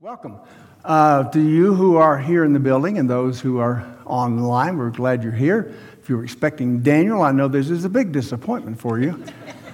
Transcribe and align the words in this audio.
Welcome. 0.00 0.38
Uh, 0.84 1.28
to 1.30 1.40
you 1.40 1.74
who 1.74 1.96
are 1.96 2.16
here 2.16 2.44
in 2.44 2.52
the 2.52 2.60
building 2.60 2.98
and 2.98 3.10
those 3.10 3.40
who 3.40 3.58
are 3.58 3.84
online, 4.06 4.78
we're 4.78 4.90
glad 4.90 5.24
you're 5.24 5.32
here. 5.32 5.74
If 6.00 6.08
you 6.08 6.18
were 6.18 6.22
expecting 6.22 6.84
Daniel, 6.84 7.20
I 7.20 7.32
know 7.32 7.48
this 7.48 7.68
is 7.68 7.84
a 7.84 7.88
big 7.88 8.12
disappointment 8.12 8.78
for 8.78 9.00
you. 9.00 9.20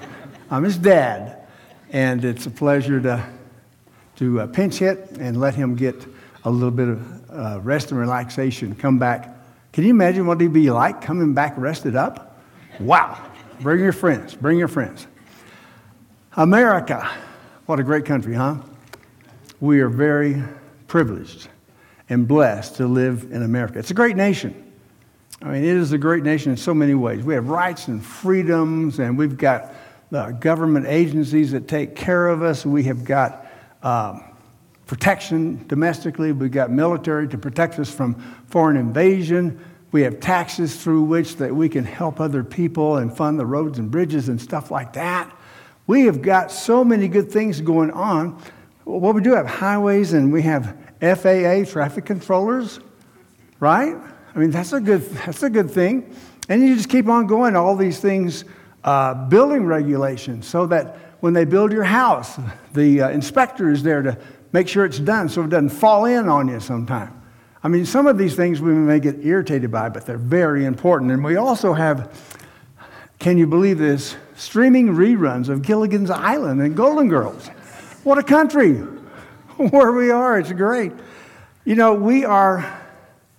I'm 0.51 0.65
his 0.65 0.79
dad, 0.79 1.47
and 1.91 2.25
it's 2.25 2.47
a 2.47 2.51
pleasure 2.51 3.03
to, 3.03 3.23
to 4.17 4.41
uh, 4.41 4.47
pinch 4.47 4.79
hit 4.79 5.11
and 5.21 5.39
let 5.39 5.55
him 5.55 5.77
get 5.77 6.07
a 6.45 6.51
little 6.51 6.71
bit 6.71 6.89
of 6.89 7.31
uh, 7.31 7.61
rest 7.61 7.91
and 7.91 8.01
relaxation. 8.01 8.75
Come 8.75 8.99
back. 8.99 9.29
Can 9.75 9.85
you 9.85 9.91
imagine 9.91 10.27
what 10.27 10.41
he'd 10.41 10.55
be 10.55 10.71
like 10.71 11.03
coming 11.03 11.35
back 11.35 11.53
rested 11.59 11.97
up? 11.97 12.41
Wow. 12.81 13.23
Bring 13.61 13.81
your 13.81 13.93
friends. 13.93 14.35
Bring 14.35 14.57
your 14.57 14.69
friends. 14.69 15.07
America. 16.35 17.11
What 17.67 17.79
a 17.79 17.83
great 17.83 18.07
country, 18.07 18.33
huh? 18.33 18.57
We 19.61 19.81
are 19.81 19.89
very 19.89 20.43
privileged 20.87 21.49
and 22.09 22.29
blessed 22.29 22.77
to 22.77 22.87
live 22.87 23.29
in 23.31 23.43
America. 23.43 23.79
It's 23.79 23.91
a 23.91 23.95
great 23.95 24.17
nation. 24.17 24.73
I 25.43 25.47
mean, 25.47 25.65
it 25.65 25.77
is 25.77 25.93
a 25.93 25.99
great 25.99 26.23
nation 26.23 26.53
in 26.53 26.57
so 26.57 26.75
many 26.75 26.95
ways. 26.95 27.25
We 27.25 27.35
have 27.35 27.49
rights 27.49 27.89
and 27.89 28.05
freedoms, 28.05 28.99
and 28.99 29.19
we've 29.19 29.37
got 29.37 29.75
uh, 30.13 30.31
government 30.33 30.87
agencies 30.87 31.53
that 31.53 31.69
take 31.69 31.97
care 31.97 32.29
of 32.29 32.43
us. 32.43 32.65
We 32.65 32.85
have 32.85 33.05
got 33.05 33.47
um, 33.83 34.25
protection 34.87 35.67
domestically. 35.67 36.33
We've 36.33 36.51
got 36.51 36.71
military 36.71 37.29
to 37.29 37.39
protect 37.39 37.79
us 37.79 37.91
from 37.91 38.15
foreign 38.49 38.77
invasion. 38.77 39.63
We 39.93 40.03
have 40.03 40.21
taxes 40.21 40.83
through 40.83 41.03
which 41.03 41.37
that 41.37 41.55
we 41.55 41.69
can 41.69 41.85
help 41.85 42.21
other 42.21 42.43
people 42.43 42.97
and 42.97 43.15
fund 43.15 43.39
the 43.39 43.47
roads 43.47 43.79
and 43.79 43.91
bridges 43.91 44.29
and 44.29 44.41
stuff 44.41 44.71
like 44.71 44.93
that. 44.95 45.35
We 45.87 46.03
have 46.07 46.23
got 46.23 46.51
so 46.51 46.85
many 46.85 47.09
good 47.09 47.31
things 47.31 47.61
going 47.61 47.91
on 47.91 48.43
well, 48.85 49.13
we 49.13 49.23
do 49.23 49.35
have 49.35 49.47
highways 49.47 50.13
and 50.13 50.33
we 50.33 50.43
have 50.43 50.77
FAA 51.01 51.65
traffic 51.65 52.05
controllers, 52.05 52.81
right? 53.61 53.97
I 54.35 54.39
mean, 54.39 54.51
that's 54.51 54.73
a 54.73 54.81
good, 54.81 55.03
that's 55.11 55.43
a 55.43 55.51
good 55.51 55.71
thing. 55.71 56.15
And 56.49 56.63
you 56.63 56.77
just 56.77 56.89
keep 56.89 57.09
on 57.09 57.27
going, 57.27 57.57
all 57.57 57.77
these 57.77 58.01
things, 58.01 58.45
uh, 58.83 59.15
building 59.29 59.65
regulations, 59.65 60.47
so 60.47 60.67
that 60.67 60.99
when 61.21 61.33
they 61.33 61.47
build 61.47 61.73
your 61.73 61.85
house, 61.85 62.39
the 62.75 63.03
uh, 63.03 63.09
inspector 63.11 63.71
is 63.71 63.83
there 63.83 64.03
to 64.03 64.19
make 64.53 64.69
sure 64.69 64.85
it's 64.85 64.99
done 64.99 65.29
so 65.29 65.43
it 65.43 65.51
doesn't 65.51 65.71
fall 65.71 66.05
in 66.05 66.29
on 66.29 66.49
you 66.49 66.61
sometime. 66.61 67.19
I 67.63 67.69
mean, 67.69 67.87
some 67.87 68.07
of 68.07 68.19
these 68.19 68.37
things 68.37 68.61
we 68.61 68.75
may 68.75 69.01
get 69.01 69.25
irritated 69.25 69.71
by, 69.71 69.89
but 69.89 70.05
they're 70.05 70.19
very 70.19 70.67
important. 70.67 71.11
And 71.13 71.25
we 71.25 71.37
also 71.37 71.73
have, 71.73 72.13
can 73.19 73.39
you 73.39 73.47
believe 73.47 73.79
this, 73.79 74.17
streaming 74.37 74.89
reruns 74.89 75.49
of 75.49 75.63
Gilligan's 75.63 76.11
Island 76.11 76.61
and 76.61 76.77
Golden 76.77 77.09
Girls. 77.09 77.49
What 78.05 78.19
a 78.19 78.23
country 78.23 78.75
where 79.57 79.93
we 79.93 80.11
are. 80.11 80.39
It's 80.39 80.53
great. 80.53 80.93
You 81.65 81.75
know, 81.75 81.95
we 81.95 82.27
are, 82.27 82.79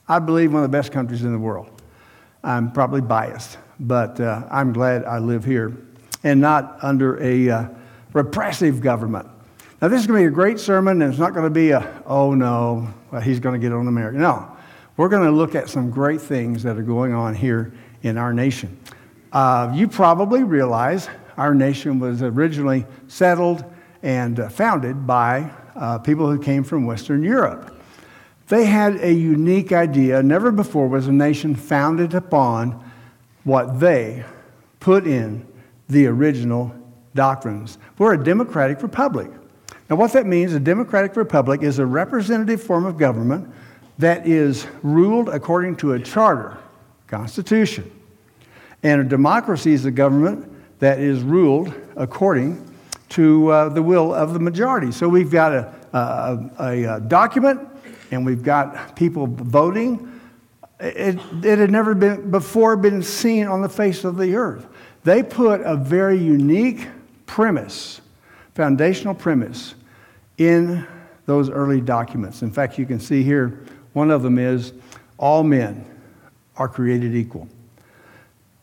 I 0.08 0.18
believe, 0.18 0.52
one 0.52 0.64
of 0.64 0.72
the 0.72 0.76
best 0.76 0.92
countries 0.92 1.24
in 1.24 1.32
the 1.32 1.38
world. 1.38 1.70
I'm 2.44 2.72
probably 2.72 3.02
biased, 3.02 3.60
but 3.80 4.20
uh, 4.20 4.48
I'm 4.50 4.74
glad 4.74 5.06
I 5.06 5.20
live 5.20 5.46
here 5.46 5.78
and 6.24 6.42
not 6.42 6.80
under 6.82 7.22
a 7.22 7.48
uh, 7.48 7.68
repressive 8.14 8.82
government. 8.82 9.30
Now, 9.84 9.90
this 9.90 10.02
is 10.02 10.08
going 10.08 10.24
to 10.24 10.30
be 10.30 10.34
a 10.34 10.36
great 10.36 10.60
sermon, 10.60 11.00
and 11.04 11.12
it's 11.12 11.20
not 11.20 11.36
going 11.36 11.46
to 11.46 11.52
be 11.52 11.70
a, 11.70 12.02
oh 12.08 12.34
no, 12.34 12.92
he's 13.22 13.40
going 13.40 13.54
to 13.54 13.64
get 13.64 13.72
on 13.72 13.88
America. 13.88 14.18
No, 14.18 14.58
we're 14.98 15.10
going 15.10 15.26
to 15.26 15.32
look 15.32 15.54
at 15.54 15.70
some 15.70 15.92
great 15.92 16.22
things 16.22 16.64
that 16.64 16.76
are 16.76 16.82
going 16.84 17.14
on 17.14 17.36
here 17.36 17.72
in 18.02 18.18
our 18.18 18.34
nation. 18.34 18.80
Uh, 19.32 19.72
you 19.76 19.88
probably 19.88 20.44
realize 20.44 21.08
our 21.38 21.54
nation 21.54 22.00
was 22.00 22.24
originally 22.24 22.88
settled 23.08 23.64
and 24.04 24.40
uh, 24.40 24.50
founded 24.50 25.06
by 25.08 25.52
uh, 25.76 26.00
people 26.00 26.30
who 26.30 26.40
came 26.40 26.64
from 26.64 26.86
Western 26.86 27.24
Europe. 27.24 27.72
They 28.48 28.66
had 28.66 28.98
a 28.98 29.12
unique 29.12 29.72
idea. 29.72 30.22
Never 30.22 30.52
before 30.52 30.88
was 30.88 31.08
a 31.08 31.12
nation 31.12 31.56
founded 31.56 32.14
upon 32.14 32.84
what 33.44 33.80
they 33.80 34.24
put 34.80 35.08
in 35.08 35.48
the 35.90 36.06
original 36.08 36.74
doctrines. 37.16 37.78
We're 37.98 38.14
a 38.14 38.24
democratic 38.24 38.84
republic. 38.84 39.32
Now, 39.90 39.96
what 39.96 40.14
that 40.14 40.26
means, 40.26 40.54
a 40.54 40.60
democratic 40.60 41.16
republic 41.16 41.62
is 41.62 41.80
a 41.80 41.86
representative 41.86 42.62
form 42.62 42.86
of 42.86 42.98
government 42.98 43.52
that 43.98 44.28
is 44.28 44.68
ruled 44.84 45.30
according 45.30 45.78
to 45.78 45.94
a 45.94 46.00
charter, 46.00 46.58
constitution. 47.08 47.90
And 48.84 49.02
a 49.02 49.04
democracy 49.04 49.74
is 49.74 49.86
a 49.86 49.92
government 49.92 50.52
that 50.80 51.00
is 51.00 51.22
ruled 51.22 51.74
according 51.96 52.65
to 53.10 53.50
uh, 53.50 53.70
the 53.70 53.82
will 53.82 54.14
of 54.14 54.34
the 54.34 54.40
majority. 54.40 54.92
So 54.92 55.08
we've 55.08 55.32
got 55.32 55.54
a, 55.54 55.74
a, 55.94 56.84
a, 56.84 57.00
document 57.02 57.68
and 58.12 58.26
we've 58.26 58.44
got 58.44 58.96
people 58.96 59.28
voting. 59.28 60.20
It, 60.80 61.20
it, 61.44 61.60
had 61.60 61.72
never 61.72 61.94
been 61.94 62.32
before 62.32 62.76
been 62.76 63.02
seen 63.02 63.48
on 63.48 63.62
the 63.62 63.70
face 63.70 64.04
of 64.04 64.18
the 64.18 64.36
earth. 64.36 64.66
They 65.04 65.24
put 65.24 65.62
a 65.62 65.76
very 65.76 66.18
unique 66.18 66.88
premise, 67.26 68.02
foundational 68.56 69.14
premise, 69.14 69.76
in 70.38 70.86
those 71.26 71.50
early 71.50 71.82
documents. 71.82 72.42
In 72.42 72.52
fact, 72.52 72.78
you 72.78 72.86
can 72.86 73.00
see 73.00 73.24
here 73.24 73.64
one 73.94 74.12
of 74.12 74.22
them 74.22 74.38
is 74.38 74.74
all 75.18 75.44
men 75.44 75.86
are 76.58 76.68
created 76.68 77.16
equal. 77.16 77.48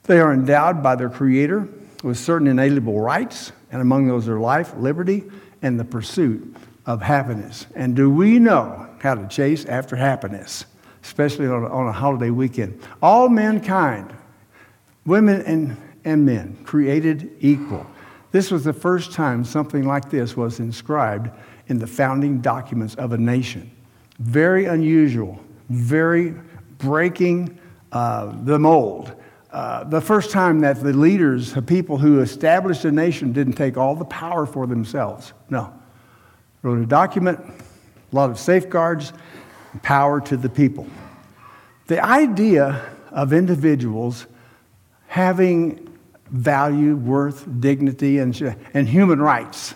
They 0.04 0.20
are 0.20 0.32
endowed 0.32 0.82
by 0.82 0.96
their 0.96 1.08
Creator 1.08 1.68
with 2.02 2.18
certain 2.18 2.48
inalienable 2.48 3.00
rights 3.00 3.52
and 3.70 3.80
among 3.80 4.06
those 4.06 4.28
are 4.28 4.38
life, 4.38 4.74
liberty, 4.76 5.24
and 5.62 5.80
the 5.80 5.84
pursuit 5.84 6.56
of 6.86 7.00
happiness. 7.00 7.66
And 7.74 7.96
do 7.96 8.10
we 8.10 8.38
know 8.38 8.88
how 9.00 9.14
to 9.14 9.26
chase 9.28 9.64
after 9.64 9.96
happiness, 9.96 10.66
especially 11.02 11.46
on 11.46 11.64
a, 11.64 11.68
on 11.68 11.88
a 11.88 11.92
holiday 11.92 12.30
weekend? 12.30 12.80
All 13.00 13.28
mankind, 13.28 14.12
women 15.06 15.42
and, 15.42 15.76
and 16.04 16.26
men, 16.26 16.58
created 16.64 17.30
equal. 17.40 17.86
This 18.30 18.50
was 18.50 18.64
the 18.64 18.72
first 18.72 19.12
time 19.12 19.44
something 19.44 19.86
like 19.86 20.10
this 20.10 20.36
was 20.36 20.58
inscribed 20.58 21.30
in 21.68 21.78
the 21.78 21.86
founding 21.86 22.40
documents 22.40 22.94
of 22.96 23.12
a 23.12 23.18
nation. 23.18 23.70
Very 24.18 24.66
unusual, 24.66 25.40
very 25.70 26.34
breaking 26.78 27.58
uh, 27.92 28.34
the 28.44 28.58
mold. 28.58 29.14
Uh, 29.52 29.84
the 29.84 30.00
first 30.00 30.30
time 30.30 30.60
that 30.60 30.82
the 30.82 30.94
leaders, 30.94 31.52
the 31.52 31.60
people 31.60 31.98
who 31.98 32.20
established 32.20 32.86
a 32.86 32.90
nation, 32.90 33.34
didn't 33.34 33.52
take 33.52 33.76
all 33.76 33.94
the 33.94 34.04
power 34.06 34.46
for 34.46 34.66
themselves. 34.66 35.34
No. 35.50 35.70
Wrote 36.62 36.80
a 36.80 36.86
document, 36.86 37.38
a 37.38 38.16
lot 38.16 38.30
of 38.30 38.38
safeguards, 38.38 39.12
power 39.82 40.22
to 40.22 40.38
the 40.38 40.48
people. 40.48 40.86
The 41.86 42.02
idea 42.02 42.82
of 43.10 43.34
individuals 43.34 44.26
having 45.06 45.98
value, 46.30 46.96
worth, 46.96 47.46
dignity, 47.60 48.20
and, 48.20 48.56
and 48.72 48.88
human 48.88 49.20
rights. 49.20 49.74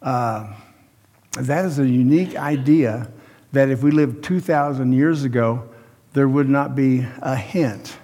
Uh, 0.00 0.50
that 1.32 1.66
is 1.66 1.78
a 1.78 1.86
unique 1.86 2.36
idea 2.36 3.10
that 3.52 3.68
if 3.68 3.82
we 3.82 3.90
lived 3.90 4.24
2,000 4.24 4.92
years 4.92 5.24
ago, 5.24 5.68
there 6.14 6.26
would 6.26 6.48
not 6.48 6.74
be 6.74 7.06
a 7.20 7.36
hint 7.36 7.98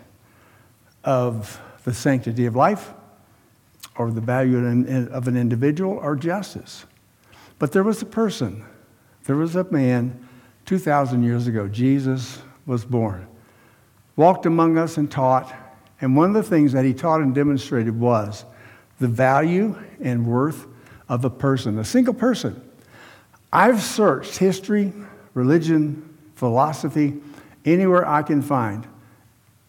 of 1.05 1.61
the 1.85 1.95
sanctity 1.95 2.47
of 2.47 2.57
life 2.57 2.93
or 3.97 4.11
the 4.11 4.21
value 4.21 4.59
of 5.13 5.29
an 5.29 5.37
individual 5.37 5.93
or 5.99 6.17
justice. 6.17 6.85
But 7.59 7.73
there 7.73 7.85
was 7.85 8.03
a 8.03 8.07
person, 8.07 8.65
there 9.25 9.37
was 9.37 9.55
a 9.55 9.65
man 9.71 10.27
2,000 10.67 11.23
years 11.23 11.47
ago. 11.47 11.69
Jesus 11.69 12.43
was 12.67 12.85
born, 12.85 13.27
walked 14.17 14.47
among 14.47 14.79
us 14.79 14.97
and 14.97 15.11
taught. 15.11 15.55
And 16.01 16.17
one 16.17 16.35
of 16.35 16.35
the 16.35 16.49
things 16.49 16.73
that 16.73 16.85
he 16.85 16.93
taught 16.93 17.21
and 17.21 17.35
demonstrated 17.35 17.99
was 17.99 18.45
the 18.99 19.09
value 19.09 19.79
and 20.01 20.27
worth 20.27 20.67
of 21.09 21.25
a 21.25 21.31
person, 21.31 21.79
a 21.79 21.85
single 21.85 22.15
person. 22.15 22.61
I've 23.53 23.83
searched 23.83 24.37
history, 24.39 24.93
religion, 25.35 26.17
philosophy, 26.35 27.21
anywhere 27.65 28.07
I 28.09 28.23
can 28.23 28.43
find. 28.43 28.87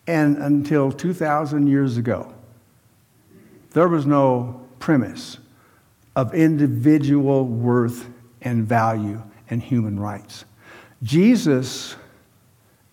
And 0.07 0.37
until 0.37 0.91
2,000 0.91 1.67
years 1.67 1.97
ago, 1.97 2.33
there 3.71 3.87
was 3.87 4.05
no 4.05 4.61
premise 4.79 5.37
of 6.15 6.33
individual 6.33 7.45
worth 7.45 8.07
and 8.41 8.65
value 8.65 9.21
and 9.49 9.61
human 9.61 9.99
rights. 9.99 10.45
Jesus 11.03 11.95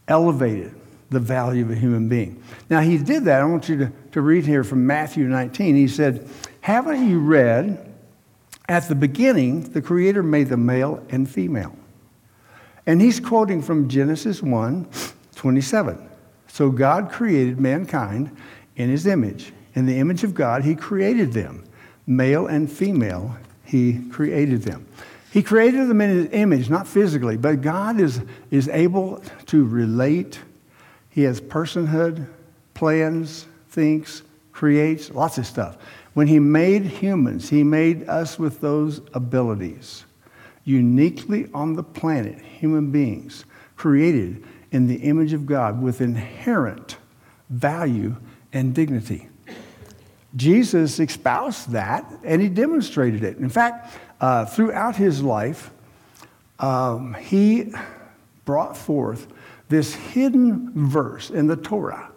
elevated 0.08 0.74
the 1.10 1.20
value 1.20 1.64
of 1.64 1.70
a 1.70 1.74
human 1.74 2.08
being. 2.08 2.42
Now, 2.70 2.80
he 2.80 2.98
did 2.98 3.24
that. 3.26 3.42
I 3.42 3.44
want 3.44 3.68
you 3.68 3.76
to, 3.78 3.92
to 4.12 4.20
read 4.20 4.44
here 4.44 4.64
from 4.64 4.86
Matthew 4.86 5.24
19. 5.24 5.76
He 5.76 5.86
said, 5.86 6.28
Haven't 6.62 7.08
you 7.08 7.20
read 7.20 7.94
at 8.68 8.88
the 8.88 8.94
beginning, 8.94 9.60
the 9.72 9.82
Creator 9.82 10.22
made 10.22 10.48
the 10.48 10.56
male 10.56 11.04
and 11.10 11.28
female? 11.28 11.76
And 12.86 13.00
he's 13.00 13.20
quoting 13.20 13.62
from 13.62 13.88
Genesis 13.88 14.42
1 14.42 14.88
27. 15.36 16.08
So 16.52 16.70
God 16.70 17.10
created 17.10 17.58
mankind 17.58 18.36
in 18.76 18.90
his 18.90 19.06
image. 19.06 19.54
In 19.74 19.86
the 19.86 19.98
image 19.98 20.22
of 20.22 20.34
God, 20.34 20.62
he 20.62 20.74
created 20.74 21.32
them. 21.32 21.64
Male 22.06 22.46
and 22.46 22.70
female, 22.70 23.34
he 23.64 24.02
created 24.10 24.60
them. 24.60 24.86
He 25.30 25.42
created 25.42 25.88
them 25.88 26.02
in 26.02 26.10
his 26.10 26.28
image, 26.32 26.68
not 26.68 26.86
physically, 26.86 27.38
but 27.38 27.62
God 27.62 27.98
is, 27.98 28.20
is 28.50 28.68
able 28.68 29.24
to 29.46 29.64
relate. 29.64 30.40
He 31.08 31.22
has 31.22 31.40
personhood, 31.40 32.26
plans, 32.74 33.46
thinks, 33.70 34.22
creates, 34.52 35.10
lots 35.10 35.38
of 35.38 35.46
stuff. 35.46 35.78
When 36.12 36.26
he 36.26 36.38
made 36.38 36.84
humans, 36.84 37.48
he 37.48 37.64
made 37.64 38.06
us 38.10 38.38
with 38.38 38.60
those 38.60 39.00
abilities. 39.14 40.04
Uniquely 40.66 41.48
on 41.54 41.76
the 41.76 41.82
planet, 41.82 42.38
human 42.42 42.90
beings 42.90 43.46
created 43.74 44.44
in 44.72 44.88
the 44.88 44.96
image 44.96 45.32
of 45.34 45.46
God 45.46 45.80
with 45.80 46.00
inherent 46.00 46.96
value 47.48 48.16
and 48.52 48.74
dignity. 48.74 49.28
Jesus 50.34 50.98
espoused 50.98 51.70
that 51.72 52.10
and 52.24 52.40
he 52.40 52.48
demonstrated 52.48 53.22
it. 53.22 53.36
In 53.36 53.50
fact, 53.50 53.94
uh, 54.20 54.46
throughout 54.46 54.96
his 54.96 55.22
life, 55.22 55.70
um, 56.58 57.14
he 57.14 57.72
brought 58.46 58.76
forth 58.76 59.26
this 59.68 59.94
hidden 59.94 60.72
verse 60.88 61.28
in 61.30 61.46
the 61.46 61.56
Torah 61.56 62.10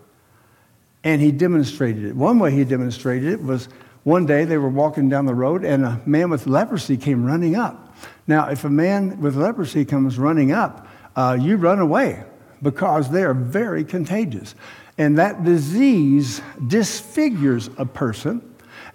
and 1.04 1.22
he 1.22 1.32
demonstrated 1.32 2.06
it. 2.06 2.16
One 2.16 2.40
way 2.40 2.52
he 2.52 2.64
demonstrated 2.64 3.32
it 3.34 3.44
was 3.44 3.68
one 4.04 4.26
day 4.26 4.46
they 4.46 4.58
were 4.58 4.70
walking 4.70 5.10
down 5.10 5.26
the 5.26 5.36
road 5.36 5.66
and 5.66 5.84
a 5.84 6.02
man 6.06 6.30
with 6.30 6.48
leprosy 6.48 6.96
came 6.96 7.26
running 7.26 7.56
up. 7.56 7.94
Now, 8.28 8.50
if 8.50 8.64
a 8.64 8.70
man 8.70 9.20
with 9.20 9.36
leprosy 9.36 9.84
comes 9.84 10.18
running 10.18 10.52
up, 10.52 10.88
uh, 11.16 11.38
you 11.40 11.58
run 11.58 11.80
away 11.80 12.24
because 12.62 13.10
they 13.10 13.24
are 13.24 13.34
very 13.34 13.84
contagious. 13.84 14.56
And 14.98 15.18
that 15.18 15.44
disease 15.44 16.42
disfigures 16.68 17.70
a 17.78 17.86
person, 17.86 18.42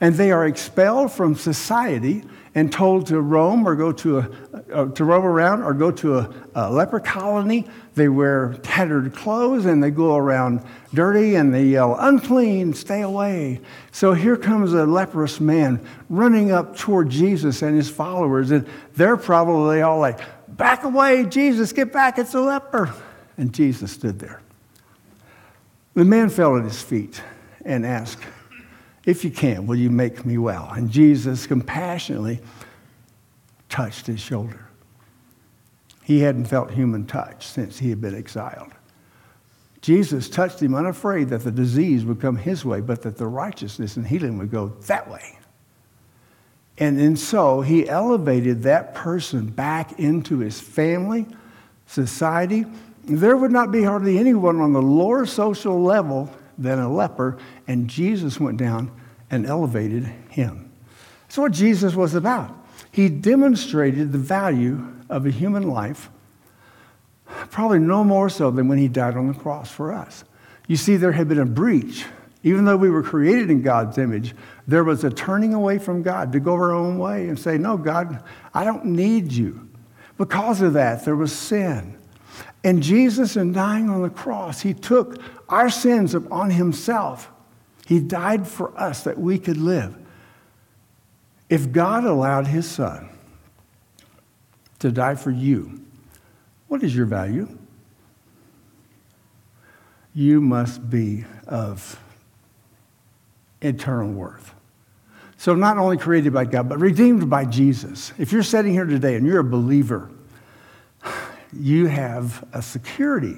and 0.00 0.14
they 0.14 0.32
are 0.32 0.46
expelled 0.46 1.12
from 1.12 1.34
society 1.34 2.24
and 2.54 2.72
told 2.72 3.06
to 3.06 3.20
roam 3.20 3.66
or 3.66 3.76
go 3.76 3.92
to 3.92 4.18
a 4.18 4.30
uh, 4.72 4.86
to 4.86 5.04
roam 5.04 5.24
around 5.24 5.62
or 5.62 5.72
go 5.72 5.90
to 5.90 6.18
a, 6.18 6.30
a, 6.54 6.70
leper 6.70 7.00
colony. 7.00 7.66
They 7.94 8.08
wear 8.08 8.54
tattered 8.62 9.14
clothes 9.14 9.66
and 9.66 9.82
they 9.82 9.90
go 9.90 10.16
around 10.16 10.64
dirty 10.94 11.34
and 11.36 11.52
they 11.52 11.64
yell, 11.64 11.96
"Unclean, 11.98 12.72
stay 12.74 13.02
away!" 13.02 13.60
So 13.92 14.14
here 14.14 14.36
comes 14.36 14.72
a 14.72 14.84
leprous 14.86 15.40
man 15.40 15.84
running 16.08 16.50
up 16.50 16.76
toward 16.76 17.10
Jesus 17.10 17.62
and 17.62 17.76
his 17.76 17.88
followers, 17.90 18.50
and 18.50 18.66
they're 18.94 19.16
probably 19.16 19.82
all 19.82 19.98
like, 19.98 20.20
"Back 20.48 20.84
away, 20.84 21.24
Jesus! 21.24 21.72
Get 21.72 21.92
back! 21.92 22.18
It's 22.18 22.34
a 22.34 22.40
leper!" 22.40 22.92
And 23.40 23.54
Jesus 23.54 23.90
stood 23.90 24.18
there. 24.18 24.42
The 25.94 26.04
man 26.04 26.28
fell 26.28 26.58
at 26.58 26.64
his 26.64 26.82
feet 26.82 27.22
and 27.64 27.86
asked, 27.86 28.22
If 29.06 29.24
you 29.24 29.30
can, 29.30 29.66
will 29.66 29.78
you 29.78 29.88
make 29.88 30.26
me 30.26 30.36
well? 30.36 30.70
And 30.76 30.90
Jesus 30.90 31.46
compassionately 31.46 32.40
touched 33.70 34.06
his 34.06 34.20
shoulder. 34.20 34.66
He 36.02 36.20
hadn't 36.20 36.48
felt 36.48 36.70
human 36.70 37.06
touch 37.06 37.46
since 37.46 37.78
he 37.78 37.88
had 37.88 38.02
been 38.02 38.14
exiled. 38.14 38.72
Jesus 39.80 40.28
touched 40.28 40.60
him 40.60 40.74
unafraid 40.74 41.30
that 41.30 41.42
the 41.42 41.50
disease 41.50 42.04
would 42.04 42.20
come 42.20 42.36
his 42.36 42.62
way, 42.66 42.82
but 42.82 43.00
that 43.00 43.16
the 43.16 43.26
righteousness 43.26 43.96
and 43.96 44.06
healing 44.06 44.36
would 44.36 44.50
go 44.50 44.68
that 44.86 45.10
way. 45.10 45.38
And 46.76 47.00
in 47.00 47.16
so, 47.16 47.62
he 47.62 47.88
elevated 47.88 48.64
that 48.64 48.94
person 48.94 49.46
back 49.46 49.98
into 49.98 50.40
his 50.40 50.60
family, 50.60 51.26
society, 51.86 52.66
there 53.04 53.36
would 53.36 53.52
not 53.52 53.72
be 53.72 53.82
hardly 53.82 54.18
anyone 54.18 54.60
on 54.60 54.72
the 54.72 54.82
lower 54.82 55.26
social 55.26 55.82
level 55.82 56.30
than 56.58 56.78
a 56.78 56.92
leper, 56.92 57.38
and 57.66 57.88
Jesus 57.88 58.38
went 58.38 58.58
down 58.58 58.90
and 59.30 59.46
elevated 59.46 60.04
him. 60.28 60.70
That's 61.22 61.38
what 61.38 61.52
Jesus 61.52 61.94
was 61.94 62.14
about. 62.14 62.54
He 62.92 63.08
demonstrated 63.08 64.12
the 64.12 64.18
value 64.18 64.84
of 65.08 65.26
a 65.26 65.30
human 65.30 65.68
life, 65.68 66.10
probably 67.50 67.78
no 67.78 68.04
more 68.04 68.28
so 68.28 68.50
than 68.50 68.68
when 68.68 68.78
he 68.78 68.88
died 68.88 69.16
on 69.16 69.28
the 69.28 69.34
cross 69.34 69.70
for 69.70 69.92
us. 69.92 70.24
You 70.66 70.76
see, 70.76 70.96
there 70.96 71.12
had 71.12 71.28
been 71.28 71.38
a 71.38 71.46
breach. 71.46 72.04
Even 72.42 72.64
though 72.64 72.76
we 72.76 72.88
were 72.88 73.02
created 73.02 73.50
in 73.50 73.60
God's 73.60 73.98
image, 73.98 74.34
there 74.66 74.82
was 74.82 75.04
a 75.04 75.10
turning 75.10 75.52
away 75.52 75.78
from 75.78 76.02
God 76.02 76.32
to 76.32 76.40
go 76.40 76.54
our 76.54 76.72
own 76.72 76.98
way 76.98 77.28
and 77.28 77.38
say, 77.38 77.58
No, 77.58 77.76
God, 77.76 78.22
I 78.54 78.64
don't 78.64 78.86
need 78.86 79.30
you. 79.30 79.68
Because 80.16 80.62
of 80.62 80.72
that, 80.72 81.04
there 81.04 81.16
was 81.16 81.32
sin. 81.32 81.99
And 82.62 82.82
Jesus, 82.82 83.36
in 83.36 83.52
dying 83.52 83.88
on 83.88 84.02
the 84.02 84.10
cross, 84.10 84.60
he 84.60 84.74
took 84.74 85.20
our 85.48 85.70
sins 85.70 86.14
upon 86.14 86.50
himself. 86.50 87.30
He 87.86 88.00
died 88.00 88.46
for 88.46 88.78
us 88.78 89.04
that 89.04 89.18
we 89.18 89.38
could 89.38 89.56
live. 89.56 89.96
If 91.48 91.72
God 91.72 92.04
allowed 92.04 92.46
his 92.46 92.70
son 92.70 93.08
to 94.78 94.92
die 94.92 95.14
for 95.14 95.30
you, 95.30 95.80
what 96.68 96.82
is 96.82 96.94
your 96.94 97.06
value? 97.06 97.48
You 100.14 100.40
must 100.40 100.88
be 100.88 101.24
of 101.46 102.00
eternal 103.60 104.12
worth. 104.12 104.54
So, 105.36 105.54
not 105.54 105.78
only 105.78 105.96
created 105.96 106.34
by 106.34 106.44
God, 106.44 106.68
but 106.68 106.78
redeemed 106.78 107.30
by 107.30 107.46
Jesus. 107.46 108.12
If 108.18 108.30
you're 108.30 108.42
sitting 108.42 108.72
here 108.72 108.84
today 108.84 109.16
and 109.16 109.26
you're 109.26 109.40
a 109.40 109.44
believer, 109.44 110.10
you 111.52 111.86
have 111.86 112.44
a 112.52 112.62
security 112.62 113.36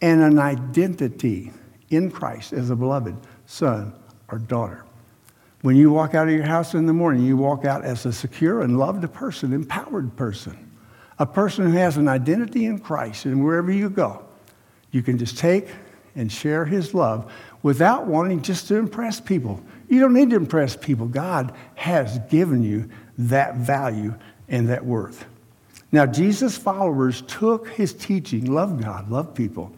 and 0.00 0.22
an 0.22 0.38
identity 0.38 1.52
in 1.90 2.10
Christ 2.10 2.52
as 2.52 2.70
a 2.70 2.76
beloved 2.76 3.16
son 3.46 3.92
or 4.28 4.38
daughter. 4.38 4.84
When 5.62 5.76
you 5.76 5.90
walk 5.90 6.14
out 6.14 6.26
of 6.26 6.34
your 6.34 6.46
house 6.46 6.74
in 6.74 6.86
the 6.86 6.92
morning, 6.92 7.22
you 7.22 7.36
walk 7.36 7.64
out 7.64 7.84
as 7.84 8.06
a 8.06 8.12
secure 8.12 8.62
and 8.62 8.78
loved 8.78 9.12
person, 9.12 9.52
empowered 9.52 10.16
person, 10.16 10.70
a 11.18 11.26
person 11.26 11.66
who 11.66 11.76
has 11.76 11.98
an 11.98 12.08
identity 12.08 12.64
in 12.64 12.78
Christ. 12.78 13.26
And 13.26 13.44
wherever 13.44 13.70
you 13.70 13.90
go, 13.90 14.24
you 14.90 15.02
can 15.02 15.18
just 15.18 15.36
take 15.36 15.68
and 16.14 16.32
share 16.32 16.64
his 16.64 16.94
love 16.94 17.30
without 17.62 18.06
wanting 18.06 18.40
just 18.40 18.68
to 18.68 18.76
impress 18.76 19.20
people. 19.20 19.62
You 19.88 20.00
don't 20.00 20.14
need 20.14 20.30
to 20.30 20.36
impress 20.36 20.76
people. 20.76 21.06
God 21.06 21.54
has 21.74 22.18
given 22.30 22.62
you 22.62 22.88
that 23.18 23.56
value 23.56 24.14
and 24.48 24.68
that 24.70 24.84
worth. 24.84 25.26
Now, 25.92 26.06
Jesus' 26.06 26.56
followers 26.56 27.22
took 27.22 27.68
his 27.70 27.92
teaching, 27.92 28.52
love 28.52 28.80
God, 28.80 29.10
love 29.10 29.34
people, 29.34 29.72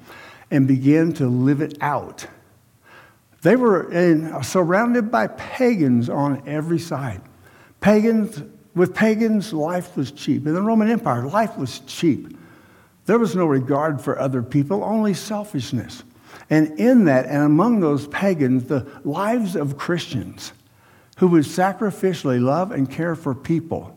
and 0.50 0.69
began 0.69 1.12
to 1.14 1.26
live 1.26 1.62
it 1.62 1.79
out. 1.81 2.26
They 3.41 3.56
were 3.56 3.91
in, 3.91 4.43
surrounded 4.43 5.11
by 5.11 5.29
pagans 5.29 6.09
on 6.09 6.43
every 6.47 6.79
side. 6.79 7.23
Pagans, 7.81 8.43
with 8.75 8.94
pagans, 8.94 9.53
life 9.53 9.97
was 9.97 10.12
cheap. 10.12 10.47
In 10.47 10.55
the 10.55 10.62
Roman 10.62 10.91
Empire, 10.91 11.26
life 11.26 11.56
was 11.56 11.81
cheap. 11.81 12.37
There 13.06 13.19
was 13.19 13.35
no 13.35 13.47
regard 13.47 14.00
for 14.00 14.19
other 14.19 14.42
people, 14.42 14.85
only 14.85 15.14
selfishness. 15.14 16.04
And 16.50 16.78
in 16.78 17.07
that, 17.07 17.26
and 17.26 17.42
among 17.42 17.81
those 17.81 18.07
pagans, 18.09 18.64
the 18.64 18.87
lives 19.04 19.57
of 19.57 19.76
Christians 19.76 20.52
who 21.16 21.28
would 21.28 21.45
sacrificially 21.45 22.40
love 22.40 22.71
and 22.71 22.90
care 22.90 23.14
for 23.14 23.35
people 23.35 23.97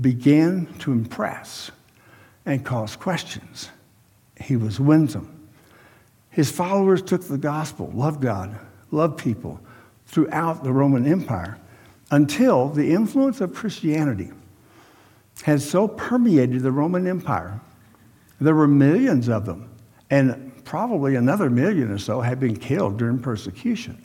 began 0.00 0.66
to 0.80 0.92
impress 0.92 1.70
and 2.44 2.64
cause 2.64 2.96
questions. 2.96 3.70
He 4.40 4.56
was 4.56 4.80
winsome. 4.80 5.48
His 6.30 6.50
followers 6.50 7.02
took 7.02 7.22
the 7.22 7.38
gospel, 7.38 7.90
loved 7.94 8.20
God, 8.20 8.58
loved 8.90 9.18
people 9.18 9.60
throughout 10.06 10.64
the 10.64 10.72
Roman 10.72 11.06
Empire 11.06 11.58
until 12.10 12.68
the 12.68 12.92
influence 12.92 13.40
of 13.40 13.54
Christianity 13.54 14.30
had 15.42 15.60
so 15.60 15.88
permeated 15.88 16.62
the 16.62 16.72
Roman 16.72 17.06
Empire. 17.06 17.60
There 18.40 18.54
were 18.54 18.68
millions 18.68 19.28
of 19.28 19.46
them, 19.46 19.70
and 20.10 20.64
probably 20.64 21.16
another 21.16 21.50
million 21.50 21.90
or 21.90 21.98
so 21.98 22.20
had 22.20 22.38
been 22.38 22.56
killed 22.56 22.98
during 22.98 23.18
persecution. 23.18 24.04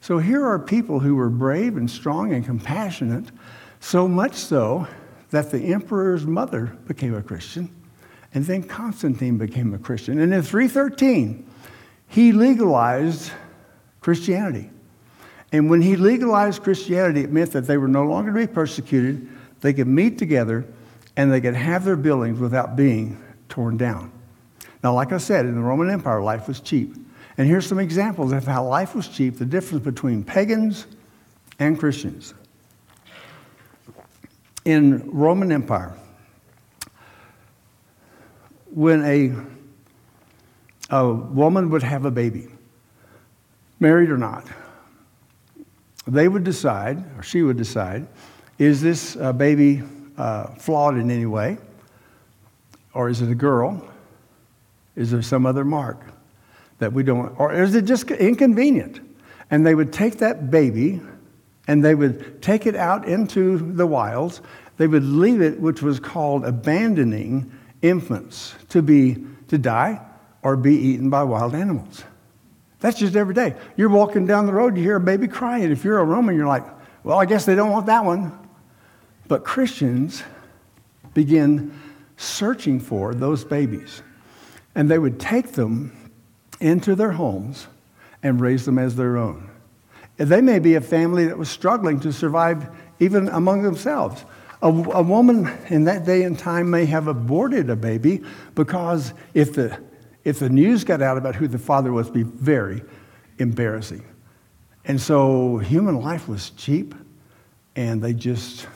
So 0.00 0.18
here 0.18 0.44
are 0.46 0.58
people 0.58 1.00
who 1.00 1.14
were 1.16 1.28
brave 1.28 1.76
and 1.76 1.90
strong 1.90 2.32
and 2.32 2.44
compassionate, 2.44 3.26
so 3.80 4.08
much 4.08 4.34
so 4.34 4.86
that 5.30 5.50
the 5.50 5.58
emperor's 5.58 6.26
mother 6.26 6.76
became 6.86 7.14
a 7.14 7.22
Christian, 7.22 7.74
and 8.34 8.44
then 8.44 8.62
Constantine 8.62 9.38
became 9.38 9.72
a 9.74 9.78
Christian. 9.78 10.20
And 10.20 10.32
in 10.32 10.42
313, 10.42 11.48
he 12.08 12.32
legalized 12.32 13.32
Christianity. 14.00 14.70
And 15.52 15.68
when 15.68 15.82
he 15.82 15.96
legalized 15.96 16.62
Christianity, 16.62 17.22
it 17.22 17.32
meant 17.32 17.52
that 17.52 17.66
they 17.66 17.76
were 17.76 17.88
no 17.88 18.04
longer 18.04 18.32
to 18.32 18.46
be 18.46 18.52
persecuted, 18.52 19.28
they 19.60 19.72
could 19.72 19.88
meet 19.88 20.18
together, 20.18 20.64
and 21.16 21.32
they 21.32 21.40
could 21.40 21.54
have 21.54 21.84
their 21.84 21.96
buildings 21.96 22.38
without 22.38 22.76
being 22.76 23.22
torn 23.48 23.76
down. 23.76 24.12
Now, 24.82 24.94
like 24.94 25.12
I 25.12 25.18
said, 25.18 25.44
in 25.44 25.54
the 25.54 25.60
Roman 25.60 25.90
Empire, 25.90 26.22
life 26.22 26.48
was 26.48 26.60
cheap. 26.60 26.94
And 27.36 27.48
here's 27.48 27.66
some 27.66 27.78
examples 27.78 28.32
of 28.32 28.46
how 28.46 28.66
life 28.66 28.94
was 28.94 29.08
cheap, 29.08 29.38
the 29.38 29.44
difference 29.44 29.84
between 29.84 30.24
pagans 30.24 30.86
and 31.58 31.78
Christians 31.78 32.34
in 34.64 35.10
Roman 35.10 35.52
Empire, 35.52 35.94
when 38.72 39.04
a, 39.04 39.32
a 40.94 41.12
woman 41.12 41.70
would 41.70 41.82
have 41.82 42.04
a 42.04 42.10
baby, 42.10 42.48
married 43.78 44.10
or 44.10 44.18
not, 44.18 44.46
they 46.06 46.28
would 46.28 46.44
decide, 46.44 47.04
or 47.18 47.22
she 47.22 47.42
would 47.42 47.56
decide, 47.56 48.06
is 48.58 48.80
this 48.80 49.16
uh, 49.16 49.32
baby 49.32 49.82
uh, 50.16 50.46
flawed 50.54 50.96
in 50.96 51.10
any 51.10 51.26
way? 51.26 51.58
Or 52.92 53.08
is 53.08 53.22
it 53.22 53.30
a 53.30 53.34
girl? 53.34 53.88
Is 54.96 55.10
there 55.10 55.22
some 55.22 55.46
other 55.46 55.64
mark 55.64 55.98
that 56.78 56.92
we 56.92 57.02
don't, 57.02 57.38
or 57.38 57.52
is 57.52 57.74
it 57.74 57.84
just 57.84 58.10
inconvenient? 58.10 59.00
And 59.50 59.66
they 59.66 59.74
would 59.74 59.92
take 59.92 60.18
that 60.18 60.50
baby 60.50 61.00
and 61.66 61.84
they 61.84 61.94
would 61.94 62.42
take 62.42 62.66
it 62.66 62.74
out 62.74 63.06
into 63.06 63.58
the 63.58 63.86
wilds. 63.86 64.40
They 64.76 64.86
would 64.86 65.04
leave 65.04 65.40
it, 65.40 65.60
which 65.60 65.82
was 65.82 66.00
called 66.00 66.44
abandoning 66.44 67.52
infants 67.82 68.54
to 68.70 68.82
be 68.82 69.24
to 69.48 69.58
die 69.58 70.00
or 70.42 70.56
be 70.56 70.74
eaten 70.74 71.10
by 71.10 71.22
wild 71.22 71.54
animals. 71.54 72.04
That's 72.80 72.98
just 72.98 73.14
every 73.14 73.34
day. 73.34 73.54
You're 73.76 73.90
walking 73.90 74.26
down 74.26 74.46
the 74.46 74.52
road, 74.52 74.76
you 74.76 74.82
hear 74.82 74.96
a 74.96 75.00
baby 75.00 75.28
crying. 75.28 75.70
If 75.70 75.84
you're 75.84 75.98
a 75.98 76.04
Roman, 76.04 76.34
you're 76.34 76.46
like, 76.46 76.64
well, 77.04 77.18
I 77.18 77.26
guess 77.26 77.44
they 77.44 77.54
don't 77.54 77.70
want 77.70 77.86
that 77.86 78.04
one. 78.04 78.32
But 79.28 79.44
Christians 79.44 80.22
begin 81.12 81.78
searching 82.16 82.80
for 82.80 83.14
those 83.14 83.44
babies. 83.44 84.02
And 84.74 84.90
they 84.90 84.98
would 84.98 85.20
take 85.20 85.52
them 85.52 86.10
into 86.60 86.94
their 86.94 87.12
homes 87.12 87.66
and 88.22 88.40
raise 88.40 88.64
them 88.64 88.78
as 88.78 88.96
their 88.96 89.16
own. 89.16 89.49
They 90.20 90.42
may 90.42 90.58
be 90.58 90.74
a 90.74 90.82
family 90.82 91.24
that 91.24 91.38
was 91.38 91.48
struggling 91.48 91.98
to 92.00 92.12
survive 92.12 92.68
even 92.98 93.28
among 93.30 93.62
themselves. 93.62 94.26
A, 94.60 94.68
a, 94.68 95.02
woman 95.02 95.50
in 95.70 95.84
that 95.84 96.04
day 96.04 96.24
and 96.24 96.38
time 96.38 96.68
may 96.68 96.84
have 96.84 97.06
aborted 97.06 97.70
a 97.70 97.76
baby 97.76 98.22
because 98.54 99.14
if 99.32 99.54
the, 99.54 99.80
if 100.24 100.38
the 100.38 100.50
news 100.50 100.84
got 100.84 101.00
out 101.00 101.16
about 101.16 101.36
who 101.36 101.48
the 101.48 101.58
father 101.58 101.90
was, 101.90 102.10
be 102.10 102.22
very 102.22 102.82
embarrassing. 103.38 104.04
And 104.84 105.00
so 105.00 105.56
human 105.56 106.02
life 106.02 106.28
was 106.28 106.50
cheap, 106.50 106.94
and 107.74 108.02
they 108.02 108.12
just, 108.12 108.68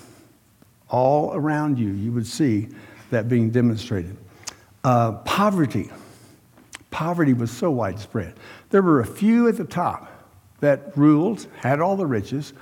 all 0.88 1.34
around 1.34 1.78
you, 1.78 1.90
you 1.90 2.10
would 2.12 2.26
see 2.26 2.68
that 3.10 3.28
being 3.28 3.50
demonstrated. 3.50 4.16
Uh, 4.82 5.12
poverty. 5.12 5.90
Poverty 6.90 7.34
was 7.34 7.50
so 7.50 7.70
widespread. 7.70 8.32
There 8.70 8.80
were 8.80 9.00
a 9.00 9.06
few 9.06 9.46
at 9.48 9.58
the 9.58 9.64
top 9.64 10.10
that 10.60 10.96
ruled, 10.96 11.46
had 11.60 11.80
all 11.80 11.96
the 11.96 12.06
riches, 12.06 12.52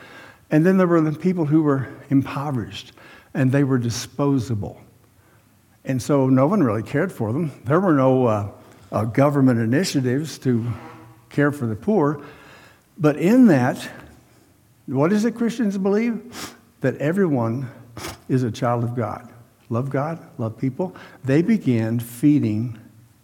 and 0.51 0.67
then 0.67 0.77
there 0.77 0.87
were 0.87 1.01
the 1.01 1.13
people 1.13 1.47
who 1.47 1.63
were 1.63 1.89
impoverished 2.11 2.93
and 3.35 3.51
they 3.51 3.65
were 3.65 3.79
disposable. 3.79 4.79
And 5.85 6.01
so 6.01 6.29
no 6.29 6.47
one 6.47 6.63
really 6.63 6.83
cared 6.83 7.11
for 7.11 7.33
them. 7.33 7.51
There 7.65 7.81
were 7.81 7.95
no 7.95 8.27
uh, 8.27 8.51
uh, 8.93 9.05
government 9.05 9.59
initiatives 9.59 10.39
to 10.41 10.71
care 11.31 11.51
for 11.51 11.67
the 11.67 11.75
poor. 11.75 12.23
But 12.99 13.17
in 13.17 13.47
that, 13.47 13.89
what 14.87 15.13
is 15.13 15.25
it 15.25 15.35
Christians 15.35 15.79
believe? 15.79 16.55
That 16.83 16.97
everyone 16.99 17.71
is 18.29 18.43
a 18.43 18.51
child 18.51 18.85
of 18.85 18.95
God. 18.95 19.29
Love 19.71 19.89
God, 19.89 20.19
love 20.37 20.59
people. 20.59 20.95
They 21.25 21.41
began 21.41 21.99
feeding 21.99 22.79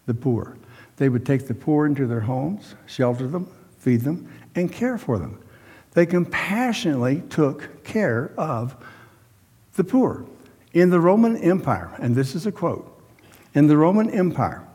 the 0.07 0.15
poor. 0.15 0.57
They 0.97 1.11
would 1.11 1.27
take 1.27 1.47
the 1.47 1.55
poor 1.55 1.85
into 1.87 2.07
their 2.07 2.21
homes, 2.21 2.75
shelter 2.87 3.29
them, 3.29 3.49
feed 3.79 4.01
them, 4.01 4.33
and 4.59 4.73
care 4.73 4.99
for 4.99 5.19
them. 5.19 5.41
They 5.93 6.07
compassionately 6.07 7.23
took 7.29 7.85
care 7.85 8.33
of 8.37 8.77
the 9.75 9.85
poor. 9.85 10.27
In 10.73 10.91
the 10.91 11.01
Roman 11.01 11.37
Empire, 11.39 11.95
and 11.99 12.15
this 12.15 12.35
is 12.35 12.47
a 12.47 12.53
quote 12.53 12.95
in 13.55 13.67
the 13.67 13.77
Roman 13.77 14.11
Empire, 14.11 14.67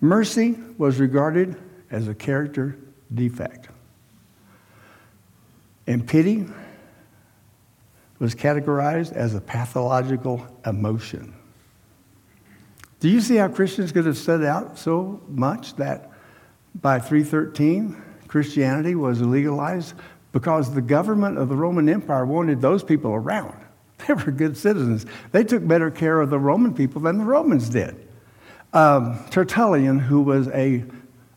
mercy 0.00 0.58
was 0.76 0.98
regarded 0.98 1.56
as 1.90 2.08
a 2.08 2.14
character 2.14 2.76
defect. 3.14 3.68
And 5.86 6.06
pity 6.06 6.46
was 8.18 8.34
categorized 8.34 9.12
as 9.12 9.34
a 9.34 9.40
pathological 9.40 10.46
emotion. 10.66 11.34
Do 12.98 13.08
you 13.08 13.20
see 13.20 13.36
how 13.36 13.48
Christians 13.48 13.92
could 13.92 14.06
have 14.06 14.18
set 14.18 14.42
out 14.42 14.78
so 14.78 15.20
much 15.28 15.76
that 15.76 16.10
by 16.74 16.98
313, 16.98 18.02
Christianity 18.36 18.94
was 18.94 19.22
legalized 19.22 19.94
because 20.30 20.74
the 20.74 20.82
government 20.82 21.38
of 21.38 21.48
the 21.48 21.56
Roman 21.56 21.88
Empire 21.88 22.26
wanted 22.26 22.60
those 22.60 22.84
people 22.84 23.12
around. 23.14 23.56
They 24.06 24.12
were 24.12 24.30
good 24.30 24.58
citizens. 24.58 25.06
They 25.32 25.42
took 25.42 25.66
better 25.66 25.90
care 25.90 26.20
of 26.20 26.28
the 26.28 26.38
Roman 26.38 26.74
people 26.74 27.00
than 27.00 27.16
the 27.16 27.24
Romans 27.24 27.70
did. 27.70 27.96
Um, 28.74 29.24
Tertullian, 29.30 29.98
who 29.98 30.20
was 30.20 30.48
a 30.48 30.84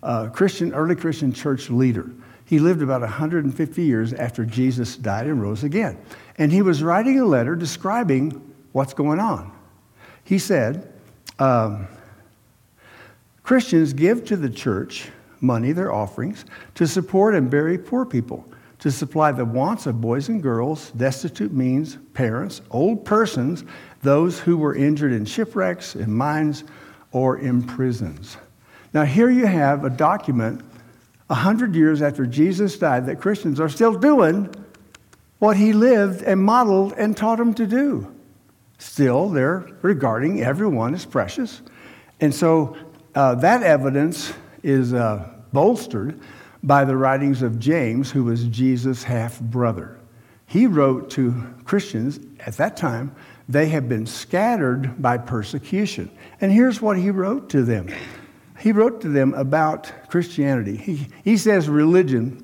uh, 0.03 0.27
Christian, 0.27 0.73
early 0.73 0.95
Christian 0.95 1.31
church 1.31 1.69
leader, 1.69 2.11
he 2.43 2.59
lived 2.59 2.81
about 2.81 2.99
150 2.99 3.81
years 3.81 4.11
after 4.11 4.43
Jesus 4.43 4.97
died 4.97 5.27
and 5.27 5.41
rose 5.41 5.63
again. 5.63 5.97
And 6.37 6.51
he 6.51 6.61
was 6.61 6.83
writing 6.83 7.17
a 7.17 7.25
letter 7.25 7.55
describing 7.55 8.53
what's 8.73 8.93
going 8.93 9.21
on. 9.21 9.53
He 10.25 10.37
said, 10.37 10.91
um, 11.39 11.87
Christians 13.43 13.93
give 13.93 14.25
to 14.25 14.35
the 14.35 14.49
church 14.49 15.09
money, 15.41 15.72
their 15.72 15.91
offerings, 15.91 16.46
to 16.75 16.88
support 16.88 17.36
and 17.36 17.50
bury 17.50 17.77
poor 17.77 18.05
people, 18.05 18.46
to 18.79 18.91
supply 18.91 19.31
the 19.31 19.46
wants 19.46 19.86
of 19.86 20.00
boys 20.00 20.29
and 20.29 20.41
girls, 20.41 20.91
destitute 20.91 21.53
means, 21.53 21.98
parents, 22.13 22.62
old 22.72 23.05
persons, 23.05 23.63
those 24.01 24.39
who 24.39 24.58
were 24.58 24.75
injured 24.75 25.12
in 25.12 25.25
shipwrecks, 25.25 25.96
in 25.96 26.12
mines, 26.12 26.63
or 27.12 27.38
in 27.39 27.62
prisons. 27.62 28.38
Now, 28.93 29.03
here 29.03 29.29
you 29.29 29.46
have 29.46 29.84
a 29.84 29.89
document 29.89 30.62
a 31.29 31.36
hundred 31.36 31.75
years 31.75 32.01
after 32.01 32.25
Jesus 32.25 32.77
died 32.77 33.05
that 33.05 33.19
Christians 33.19 33.60
are 33.60 33.69
still 33.69 33.93
doing 33.93 34.53
what 35.38 35.58
he 35.58 35.74
lived 35.74 36.24
and 36.24 36.41
modeled 36.41 36.93
and 36.93 37.15
taught 37.15 37.38
them 37.38 37.53
to 37.53 37.67
do. 37.67 38.13
Still, 38.77 39.29
they're 39.29 39.67
regarding 39.81 40.41
everyone 40.41 40.93
as 40.93 41.05
precious. 41.05 41.62
And 42.19 42.34
so 42.34 42.75
uh, 43.15 43.36
that 43.36 43.62
evidence 43.63 44.34
is 44.63 44.93
uh, 44.93 45.29
bolstered 45.53 46.19
by 46.63 46.85
the 46.85 46.95
writings 46.95 47.41
of 47.41 47.59
James, 47.59 48.11
who 48.11 48.23
was 48.23 48.45
Jesus' 48.45 49.03
half 49.03 49.39
brother. 49.39 49.97
He 50.45 50.67
wrote 50.67 51.09
to 51.11 51.33
Christians 51.63 52.19
at 52.45 52.57
that 52.57 52.75
time, 52.75 53.15
they 53.47 53.67
had 53.67 53.87
been 53.87 54.05
scattered 54.05 55.01
by 55.01 55.17
persecution. 55.17 56.11
And 56.41 56.51
here's 56.51 56.81
what 56.81 56.97
he 56.97 57.11
wrote 57.11 57.49
to 57.49 57.63
them 57.63 57.89
he 58.59 58.73
wrote 58.73 58.99
to 59.01 59.07
them 59.07 59.33
about 59.35 59.91
Christianity. 60.09 60.75
He, 60.75 61.07
he 61.23 61.37
says 61.37 61.69
religion, 61.69 62.43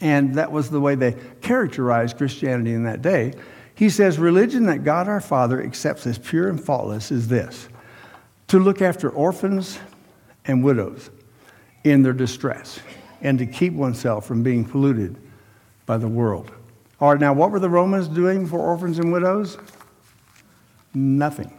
and 0.00 0.34
that 0.36 0.50
was 0.50 0.70
the 0.70 0.80
way 0.80 0.94
they 0.94 1.14
characterized 1.42 2.16
Christianity 2.16 2.72
in 2.72 2.84
that 2.84 3.02
day. 3.02 3.34
He 3.74 3.90
says, 3.90 4.18
Religion 4.18 4.66
that 4.66 4.84
God 4.84 5.08
our 5.08 5.20
Father 5.20 5.62
accepts 5.62 6.06
as 6.06 6.18
pure 6.18 6.48
and 6.48 6.62
faultless 6.62 7.10
is 7.10 7.28
this 7.28 7.68
to 8.48 8.58
look 8.58 8.80
after 8.80 9.10
orphans 9.10 9.78
and 10.46 10.64
widows 10.64 11.10
in 11.84 12.02
their 12.02 12.12
distress 12.12 12.80
and 13.22 13.38
to 13.38 13.46
keep 13.46 13.72
oneself 13.72 14.26
from 14.26 14.42
being 14.42 14.64
polluted 14.64 15.16
by 15.86 15.96
the 15.96 16.08
world. 16.08 16.50
All 17.00 17.10
right, 17.10 17.20
now 17.20 17.32
what 17.32 17.50
were 17.50 17.58
the 17.58 17.70
Romans 17.70 18.08
doing 18.08 18.46
for 18.46 18.58
orphans 18.58 18.98
and 18.98 19.12
widows? 19.12 19.58
Nothing. 20.94 21.52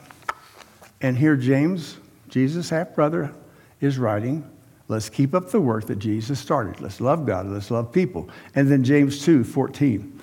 And 1.02 1.18
here 1.18 1.36
James, 1.36 1.98
Jesus' 2.30 2.70
half 2.70 2.96
brother, 2.96 3.34
is 3.82 3.98
writing, 3.98 4.50
let's 4.88 5.10
keep 5.10 5.34
up 5.34 5.50
the 5.50 5.60
work 5.60 5.88
that 5.88 6.00
Jesus 6.00 6.40
started. 6.40 6.80
Let's 6.80 7.02
love 7.02 7.26
God, 7.26 7.48
let's 7.48 7.72
love 7.72 7.92
people. 7.92 8.30
And 8.56 8.70
then 8.70 8.84
James 8.84 9.24
2 9.24 9.44
14. 9.44 10.22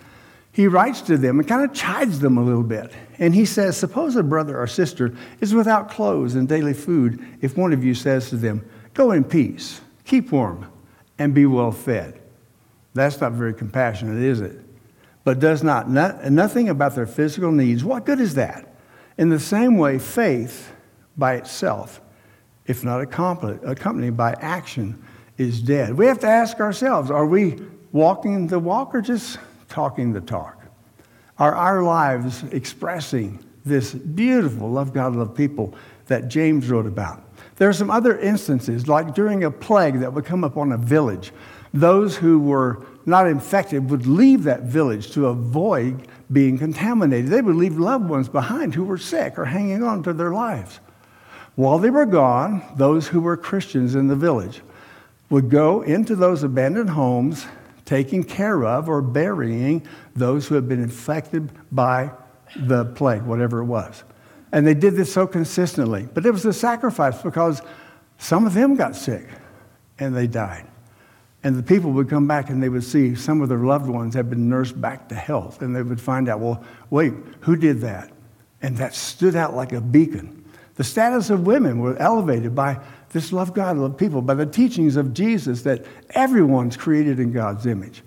He 0.52 0.66
writes 0.66 1.00
to 1.02 1.16
them 1.16 1.38
and 1.38 1.46
kind 1.46 1.64
of 1.64 1.74
chides 1.76 2.18
them 2.18 2.36
a 2.36 2.42
little 2.42 2.64
bit. 2.64 2.92
And 3.18 3.34
he 3.34 3.44
says, 3.44 3.76
Suppose 3.76 4.16
a 4.16 4.22
brother 4.22 4.58
or 4.58 4.66
sister 4.66 5.14
is 5.40 5.54
without 5.54 5.90
clothes 5.90 6.34
and 6.34 6.48
daily 6.48 6.74
food 6.74 7.24
if 7.40 7.56
one 7.56 7.72
of 7.72 7.84
you 7.84 7.94
says 7.94 8.30
to 8.30 8.36
them, 8.36 8.68
Go 8.94 9.12
in 9.12 9.22
peace 9.22 9.80
keep 10.04 10.32
warm, 10.32 10.70
and 11.18 11.34
be 11.34 11.46
well 11.46 11.72
fed. 11.72 12.20
That's 12.94 13.20
not 13.20 13.32
very 13.32 13.54
compassionate, 13.54 14.22
is 14.22 14.40
it? 14.40 14.58
But 15.22 15.38
does 15.38 15.62
not, 15.62 15.90
not 15.90 16.30
nothing 16.30 16.68
about 16.68 16.94
their 16.94 17.06
physical 17.06 17.52
needs. 17.52 17.84
What 17.84 18.06
good 18.06 18.20
is 18.20 18.34
that? 18.34 18.74
In 19.18 19.28
the 19.28 19.38
same 19.38 19.76
way, 19.76 19.98
faith 19.98 20.72
by 21.16 21.34
itself, 21.34 22.00
if 22.66 22.82
not 22.84 23.02
accompanied 23.02 24.16
by 24.16 24.32
action, 24.40 25.02
is 25.36 25.60
dead. 25.60 25.94
We 25.94 26.06
have 26.06 26.18
to 26.20 26.26
ask 26.26 26.58
ourselves 26.60 27.10
are 27.10 27.26
we 27.26 27.60
walking 27.92 28.46
the 28.46 28.58
walk 28.58 28.94
or 28.94 29.02
just 29.02 29.38
talking 29.68 30.12
the 30.12 30.20
talk? 30.20 30.64
Are 31.38 31.54
our 31.54 31.82
lives 31.82 32.42
expressing 32.44 33.44
this 33.64 33.92
beautiful 33.92 34.70
love 34.70 34.92
God, 34.92 35.16
love 35.16 35.34
people 35.34 35.74
that 36.06 36.28
James 36.28 36.68
wrote 36.68 36.86
about? 36.86 37.22
There 37.56 37.68
are 37.68 37.74
some 37.74 37.90
other 37.90 38.18
instances, 38.18 38.88
like 38.88 39.14
during 39.14 39.44
a 39.44 39.50
plague 39.50 40.00
that 40.00 40.12
would 40.12 40.24
come 40.24 40.44
upon 40.44 40.72
a 40.72 40.78
village. 40.78 41.32
Those 41.74 42.16
who 42.16 42.38
were 42.38 42.84
not 43.06 43.26
infected 43.26 43.90
would 43.90 44.06
leave 44.06 44.44
that 44.44 44.62
village 44.62 45.12
to 45.12 45.26
avoid 45.26 46.06
being 46.32 46.58
contaminated. 46.58 47.30
They 47.30 47.42
would 47.42 47.56
leave 47.56 47.78
loved 47.78 48.08
ones 48.08 48.28
behind 48.28 48.74
who 48.74 48.84
were 48.84 48.98
sick 48.98 49.38
or 49.38 49.44
hanging 49.44 49.82
on 49.82 50.02
to 50.04 50.12
their 50.12 50.30
lives. 50.30 50.80
While 51.54 51.78
they 51.78 51.90
were 51.90 52.06
gone, 52.06 52.62
those 52.76 53.08
who 53.08 53.20
were 53.20 53.36
Christians 53.36 53.94
in 53.94 54.08
the 54.08 54.16
village 54.16 54.62
would 55.28 55.50
go 55.50 55.82
into 55.82 56.16
those 56.16 56.42
abandoned 56.42 56.90
homes, 56.90 57.46
taking 57.84 58.24
care 58.24 58.64
of 58.64 58.88
or 58.88 59.02
burying 59.02 59.86
those 60.14 60.48
who 60.48 60.54
had 60.54 60.68
been 60.68 60.82
infected 60.82 61.50
by 61.70 62.10
the 62.56 62.84
plague, 62.84 63.22
whatever 63.22 63.60
it 63.60 63.64
was. 63.64 64.04
And 64.52 64.66
they 64.66 64.74
did 64.74 64.96
this 64.96 65.12
so 65.12 65.26
consistently. 65.26 66.08
But 66.12 66.26
it 66.26 66.32
was 66.32 66.44
a 66.44 66.52
sacrifice 66.52 67.20
because 67.22 67.62
some 68.18 68.46
of 68.46 68.54
them 68.54 68.74
got 68.74 68.96
sick 68.96 69.26
and 69.98 70.16
they 70.16 70.26
died. 70.26 70.66
And 71.42 71.56
the 71.56 71.62
people 71.62 71.92
would 71.92 72.10
come 72.10 72.26
back 72.26 72.50
and 72.50 72.62
they 72.62 72.68
would 72.68 72.84
see 72.84 73.14
some 73.14 73.40
of 73.40 73.48
their 73.48 73.58
loved 73.58 73.88
ones 73.88 74.14
had 74.14 74.28
been 74.28 74.48
nursed 74.48 74.78
back 74.78 75.08
to 75.08 75.14
health. 75.14 75.62
And 75.62 75.74
they 75.74 75.82
would 75.82 76.00
find 76.00 76.28
out, 76.28 76.40
well, 76.40 76.62
wait, 76.90 77.14
who 77.40 77.56
did 77.56 77.80
that? 77.80 78.10
And 78.60 78.76
that 78.76 78.94
stood 78.94 79.36
out 79.36 79.54
like 79.54 79.72
a 79.72 79.80
beacon. 79.80 80.44
The 80.74 80.84
status 80.84 81.30
of 81.30 81.46
women 81.46 81.78
were 81.78 81.96
elevated 81.96 82.54
by 82.54 82.78
this 83.10 83.32
love 83.32 83.54
God, 83.54 83.76
love 83.76 83.96
people, 83.96 84.22
by 84.22 84.34
the 84.34 84.46
teachings 84.46 84.96
of 84.96 85.14
Jesus 85.14 85.62
that 85.62 85.84
everyone's 86.10 86.76
created 86.76 87.18
in 87.18 87.32
God's 87.32 87.66
image. 87.66 88.02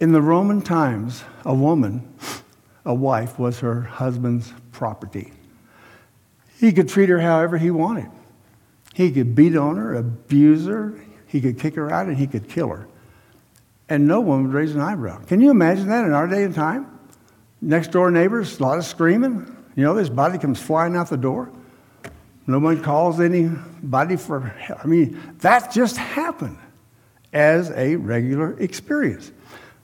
In 0.00 0.12
the 0.12 0.22
Roman 0.22 0.62
times, 0.62 1.24
a 1.44 1.54
woman, 1.54 2.02
a 2.84 2.94
wife, 2.94 3.38
was 3.38 3.60
her 3.60 3.82
husband's 3.82 4.52
property. 4.72 5.32
He 6.58 6.72
could 6.72 6.88
treat 6.88 7.08
her 7.08 7.20
however 7.20 7.58
he 7.58 7.70
wanted. 7.70 8.10
He 8.94 9.10
could 9.10 9.34
beat 9.34 9.56
on 9.56 9.76
her, 9.76 9.94
abuse 9.94 10.66
her, 10.66 10.94
he 11.26 11.40
could 11.40 11.58
kick 11.58 11.74
her 11.76 11.90
out, 11.90 12.06
and 12.06 12.16
he 12.16 12.26
could 12.26 12.48
kill 12.48 12.68
her. 12.68 12.86
And 13.88 14.06
no 14.06 14.20
one 14.20 14.44
would 14.44 14.52
raise 14.52 14.74
an 14.74 14.80
eyebrow. 14.80 15.22
Can 15.24 15.40
you 15.40 15.50
imagine 15.50 15.88
that 15.88 16.04
in 16.04 16.12
our 16.12 16.26
day 16.26 16.44
and 16.44 16.54
time? 16.54 16.98
Next 17.60 17.90
door 17.90 18.10
neighbors, 18.10 18.58
a 18.58 18.62
lot 18.62 18.78
of 18.78 18.84
screaming. 18.84 19.56
You 19.76 19.84
know, 19.84 19.94
this 19.94 20.08
body 20.08 20.38
comes 20.38 20.60
flying 20.60 20.96
out 20.96 21.08
the 21.08 21.16
door. 21.16 21.50
No 22.46 22.58
one 22.58 22.82
calls 22.82 23.20
anybody 23.20 24.16
for 24.16 24.40
help. 24.40 24.84
I 24.84 24.86
mean, 24.88 25.20
that 25.38 25.72
just 25.72 25.96
happened 25.96 26.58
as 27.32 27.70
a 27.70 27.96
regular 27.96 28.58
experience. 28.58 29.32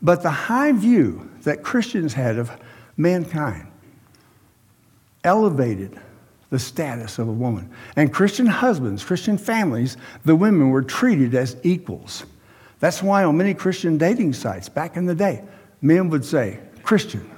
But 0.03 0.23
the 0.23 0.31
high 0.31 0.73
view 0.73 1.31
that 1.43 1.63
Christians 1.63 2.13
had 2.13 2.39
of 2.39 2.51
mankind 2.99 3.67
elevated 5.25 5.99
the 6.51 6.59
status 6.59 7.19
of 7.19 7.29
a 7.29 7.33
woman. 7.33 7.71
And 7.97 8.13
Christian 8.13 8.47
husbands, 8.47 9.05
Christian 9.05 9.39
families, 9.39 9.97
the 10.25 10.35
women 10.35 10.71
were 10.71 10.83
treated 10.83 11.35
as 11.35 11.57
equals. 11.63 12.25
That's 12.81 13.03
why 13.03 13.25
on 13.25 13.37
many 13.37 13.55
Christian 13.55 13.99
dating 13.99 14.33
sites 14.35 14.69
back 14.69 14.97
in 14.97 15.07
the 15.07 15.15
day, 15.15 15.45
men 15.83 16.09
would 16.11 16.25
say, 16.25 16.61
Christian. 16.83 17.31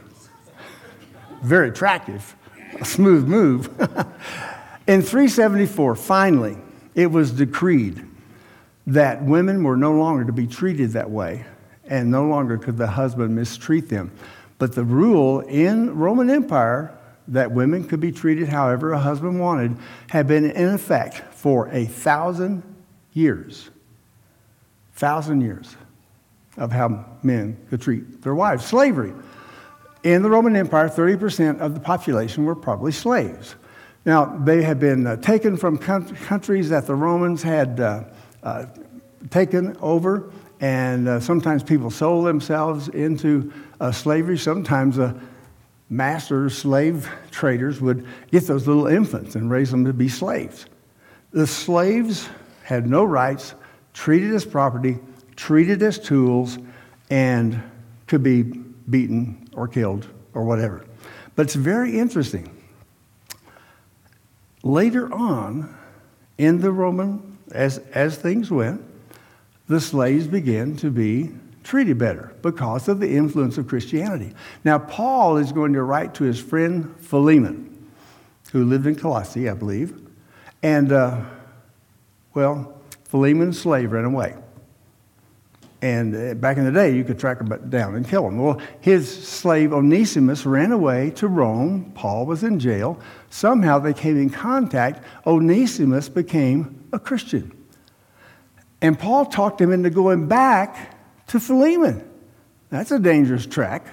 Very 1.42 1.70
attractive, 1.70 2.36
a 2.80 2.84
smooth 2.84 3.26
move. 3.26 3.66
in 4.86 5.02
374, 5.02 5.96
finally, 5.96 6.56
it 6.94 7.06
was 7.10 7.32
decreed 7.32 8.06
that 8.86 9.22
women 9.22 9.62
were 9.62 9.76
no 9.76 9.92
longer 9.92 10.24
to 10.24 10.32
be 10.32 10.46
treated 10.46 10.90
that 10.92 11.10
way, 11.10 11.44
and 11.84 12.10
no 12.10 12.26
longer 12.26 12.58
could 12.58 12.76
the 12.76 12.86
husband 12.86 13.34
mistreat 13.34 13.88
them. 13.88 14.12
But 14.60 14.74
the 14.74 14.84
rule 14.84 15.40
in 15.40 15.96
Roman 15.96 16.28
Empire 16.28 16.94
that 17.28 17.50
women 17.50 17.82
could 17.82 17.98
be 17.98 18.12
treated 18.12 18.46
however 18.46 18.92
a 18.92 18.98
husband 18.98 19.40
wanted 19.40 19.74
had 20.10 20.28
been 20.28 20.50
in 20.50 20.68
effect 20.68 21.16
for 21.32 21.68
a 21.68 21.86
thousand 21.86 22.62
years. 23.14 23.70
Thousand 24.92 25.40
years 25.40 25.76
of 26.58 26.70
how 26.70 27.06
men 27.22 27.56
could 27.70 27.80
treat 27.80 28.20
their 28.20 28.34
wives. 28.34 28.66
Slavery. 28.66 29.14
In 30.02 30.22
the 30.22 30.28
Roman 30.28 30.54
Empire, 30.54 30.90
30% 30.90 31.58
of 31.60 31.72
the 31.72 31.80
population 31.80 32.44
were 32.44 32.54
probably 32.54 32.92
slaves. 32.92 33.54
Now, 34.04 34.26
they 34.44 34.62
had 34.62 34.78
been 34.78 35.06
uh, 35.06 35.16
taken 35.16 35.56
from 35.56 35.78
countries 35.78 36.68
that 36.68 36.86
the 36.86 36.94
Romans 36.94 37.42
had 37.42 37.80
uh, 37.80 38.04
uh, 38.42 38.66
taken 39.30 39.74
over, 39.80 40.30
and 40.60 41.08
uh, 41.08 41.20
sometimes 41.20 41.62
people 41.62 41.90
sold 41.90 42.26
themselves 42.26 42.88
into 42.88 43.50
uh, 43.80 43.90
slavery. 43.90 44.38
Sometimes 44.38 44.98
uh, 44.98 45.14
masters, 45.88 46.56
slave 46.56 47.10
traders 47.30 47.80
would 47.80 48.06
get 48.30 48.46
those 48.46 48.66
little 48.66 48.86
infants 48.86 49.34
and 49.34 49.50
raise 49.50 49.70
them 49.70 49.84
to 49.84 49.92
be 49.92 50.08
slaves. 50.08 50.66
The 51.32 51.46
slaves 51.46 52.28
had 52.62 52.86
no 52.86 53.04
rights, 53.04 53.54
treated 53.92 54.32
as 54.32 54.44
property, 54.44 54.98
treated 55.36 55.82
as 55.82 55.98
tools, 55.98 56.58
and 57.10 57.60
could 58.06 58.22
be 58.22 58.42
beaten 58.42 59.48
or 59.54 59.66
killed 59.66 60.06
or 60.34 60.44
whatever. 60.44 60.84
But 61.34 61.46
it's 61.46 61.54
very 61.54 61.98
interesting. 61.98 62.48
Later 64.62 65.12
on, 65.12 65.74
in 66.38 66.60
the 66.60 66.70
Roman, 66.70 67.38
as, 67.52 67.78
as 67.94 68.16
things 68.16 68.50
went, 68.50 68.82
the 69.68 69.80
slaves 69.80 70.26
began 70.26 70.76
to 70.76 70.90
be 70.90 71.30
treated 71.62 71.98
better 71.98 72.34
because 72.42 72.88
of 72.88 73.00
the 73.00 73.16
influence 73.16 73.58
of 73.58 73.68
Christianity. 73.68 74.34
Now, 74.64 74.78
Paul 74.78 75.36
is 75.36 75.52
going 75.52 75.72
to 75.74 75.82
write 75.82 76.14
to 76.14 76.24
his 76.24 76.40
friend 76.40 76.94
Philemon, 76.98 77.88
who 78.52 78.64
lived 78.64 78.86
in 78.86 78.96
Colossae, 78.96 79.48
I 79.48 79.54
believe. 79.54 79.98
And, 80.62 80.92
uh, 80.92 81.22
well, 82.34 82.80
Philemon's 83.04 83.60
slave 83.60 83.92
ran 83.92 84.04
away. 84.04 84.34
And 85.82 86.14
uh, 86.14 86.34
back 86.34 86.58
in 86.58 86.64
the 86.64 86.72
day, 86.72 86.94
you 86.94 87.04
could 87.04 87.18
track 87.18 87.40
him 87.40 87.70
down 87.70 87.94
and 87.94 88.06
kill 88.06 88.28
him. 88.28 88.38
Well, 88.38 88.60
his 88.80 89.08
slave 89.26 89.72
Onesimus 89.72 90.44
ran 90.44 90.72
away 90.72 91.10
to 91.12 91.26
Rome. 91.26 91.92
Paul 91.94 92.26
was 92.26 92.44
in 92.44 92.58
jail. 92.58 93.00
Somehow 93.30 93.78
they 93.78 93.94
came 93.94 94.20
in 94.20 94.28
contact. 94.28 95.02
Onesimus 95.26 96.08
became 96.08 96.84
a 96.92 96.98
Christian. 96.98 97.56
And 98.82 98.98
Paul 98.98 99.26
talked 99.26 99.60
him 99.60 99.72
into 99.72 99.90
going 99.90 100.26
back 100.26 100.96
to 101.30 101.38
Philemon. 101.38 102.08
That's 102.70 102.90
a 102.90 102.98
dangerous 102.98 103.46
track. 103.46 103.86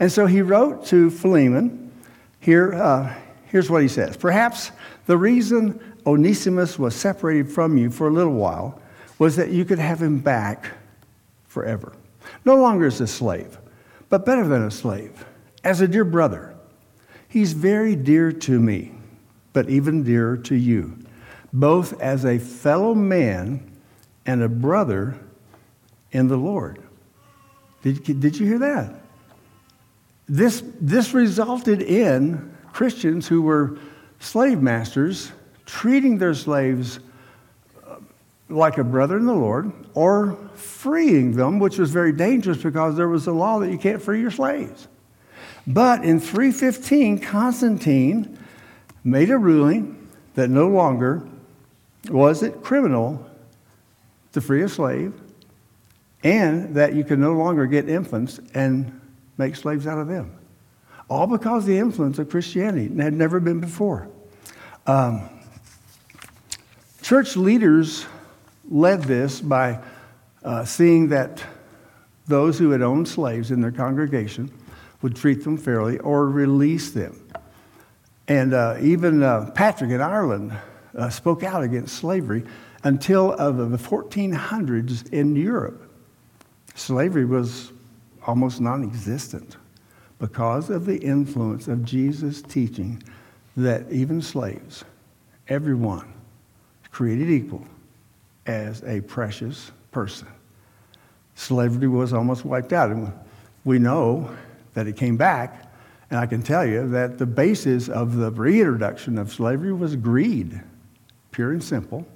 And 0.00 0.10
so 0.10 0.24
he 0.24 0.40
wrote 0.40 0.86
to 0.86 1.10
Philemon. 1.10 1.92
Here, 2.40 2.72
uh, 2.72 3.14
here's 3.46 3.68
what 3.68 3.82
he 3.82 3.88
says 3.88 4.16
Perhaps 4.16 4.72
the 5.06 5.18
reason 5.18 5.78
Onesimus 6.06 6.78
was 6.78 6.94
separated 6.94 7.50
from 7.50 7.76
you 7.76 7.90
for 7.90 8.08
a 8.08 8.10
little 8.10 8.32
while 8.32 8.80
was 9.18 9.36
that 9.36 9.50
you 9.50 9.66
could 9.66 9.78
have 9.78 10.02
him 10.02 10.18
back 10.18 10.72
forever. 11.44 11.92
No 12.44 12.56
longer 12.56 12.86
as 12.86 13.00
a 13.02 13.06
slave, 13.06 13.58
but 14.08 14.24
better 14.24 14.48
than 14.48 14.64
a 14.64 14.70
slave, 14.70 15.26
as 15.62 15.82
a 15.82 15.88
dear 15.88 16.04
brother. 16.04 16.54
He's 17.28 17.52
very 17.52 17.96
dear 17.96 18.32
to 18.32 18.58
me, 18.58 18.92
but 19.52 19.68
even 19.68 20.04
dearer 20.04 20.38
to 20.38 20.54
you, 20.54 20.98
both 21.52 22.00
as 22.00 22.24
a 22.24 22.38
fellow 22.38 22.94
man 22.94 23.70
and 24.24 24.42
a 24.42 24.48
brother 24.48 25.18
in 26.12 26.28
the 26.28 26.36
Lord. 26.36 26.78
Did, 27.82 28.20
did 28.20 28.38
you 28.38 28.46
hear 28.46 28.58
that? 28.60 28.94
This, 30.28 30.62
this 30.80 31.12
resulted 31.12 31.82
in 31.82 32.54
Christians 32.72 33.26
who 33.26 33.42
were 33.42 33.78
slave 34.20 34.62
masters 34.62 35.32
treating 35.66 36.18
their 36.18 36.34
slaves 36.34 37.00
uh, 37.86 37.96
like 38.48 38.78
a 38.78 38.84
brother 38.84 39.16
in 39.16 39.26
the 39.26 39.34
Lord 39.34 39.72
or 39.94 40.38
freeing 40.54 41.32
them, 41.32 41.58
which 41.58 41.78
was 41.78 41.90
very 41.90 42.12
dangerous 42.12 42.58
because 42.58 42.96
there 42.96 43.08
was 43.08 43.26
a 43.26 43.32
law 43.32 43.58
that 43.58 43.70
you 43.70 43.78
can't 43.78 44.00
free 44.00 44.20
your 44.20 44.30
slaves. 44.30 44.88
But 45.66 46.04
in 46.04 46.20
315, 46.20 47.18
Constantine 47.18 48.38
made 49.04 49.30
a 49.30 49.38
ruling 49.38 50.08
that 50.34 50.48
no 50.48 50.68
longer 50.68 51.26
was 52.08 52.42
it 52.42 52.62
criminal 52.62 53.28
to 54.32 54.40
free 54.40 54.62
a 54.62 54.68
slave 54.68 55.12
and 56.22 56.74
that 56.74 56.94
you 56.94 57.04
can 57.04 57.20
no 57.20 57.32
longer 57.32 57.66
get 57.66 57.88
infants 57.88 58.40
and 58.54 59.00
make 59.38 59.56
slaves 59.56 59.86
out 59.86 59.98
of 59.98 60.08
them. 60.08 60.36
All 61.08 61.26
because 61.26 61.66
the 61.66 61.76
influence 61.76 62.18
of 62.18 62.30
Christianity 62.30 62.84
had 63.02 63.12
never 63.12 63.40
been 63.40 63.60
before. 63.60 64.08
Um, 64.86 65.28
church 67.02 67.36
leaders 67.36 68.06
led 68.70 69.02
this 69.02 69.40
by 69.40 69.80
uh, 70.44 70.64
seeing 70.64 71.08
that 71.08 71.42
those 72.26 72.58
who 72.58 72.70
had 72.70 72.82
owned 72.82 73.08
slaves 73.08 73.50
in 73.50 73.60
their 73.60 73.72
congregation 73.72 74.50
would 75.02 75.16
treat 75.16 75.42
them 75.44 75.56
fairly 75.56 75.98
or 75.98 76.28
release 76.28 76.92
them. 76.92 77.18
And 78.28 78.54
uh, 78.54 78.76
even 78.80 79.22
uh, 79.22 79.50
Patrick 79.54 79.90
in 79.90 80.00
Ireland 80.00 80.56
uh, 80.96 81.10
spoke 81.10 81.42
out 81.42 81.62
against 81.62 81.96
slavery 81.96 82.44
until 82.84 83.30
the 83.30 83.76
1400s 83.76 85.12
in 85.12 85.36
Europe. 85.36 85.91
Slavery 86.74 87.24
was 87.24 87.72
almost 88.26 88.60
non 88.60 88.82
existent 88.82 89.56
because 90.18 90.70
of 90.70 90.86
the 90.86 90.98
influence 90.98 91.68
of 91.68 91.84
Jesus' 91.84 92.42
teaching 92.42 93.02
that 93.56 93.90
even 93.90 94.22
slaves, 94.22 94.84
everyone, 95.48 96.12
created 96.90 97.28
equal 97.28 97.66
as 98.46 98.82
a 98.84 99.00
precious 99.02 99.72
person. 99.90 100.28
Slavery 101.34 101.88
was 101.88 102.12
almost 102.12 102.44
wiped 102.44 102.72
out. 102.72 102.90
And 102.90 103.12
we 103.64 103.78
know 103.78 104.30
that 104.74 104.86
it 104.86 104.96
came 104.96 105.16
back, 105.16 105.72
and 106.10 106.18
I 106.18 106.26
can 106.26 106.42
tell 106.42 106.64
you 106.64 106.88
that 106.90 107.18
the 107.18 107.26
basis 107.26 107.88
of 107.88 108.16
the 108.16 108.30
reintroduction 108.30 109.18
of 109.18 109.32
slavery 109.32 109.72
was 109.72 109.96
greed, 109.96 110.60
pure 111.30 111.52
and 111.52 111.62
simple. 111.62 112.06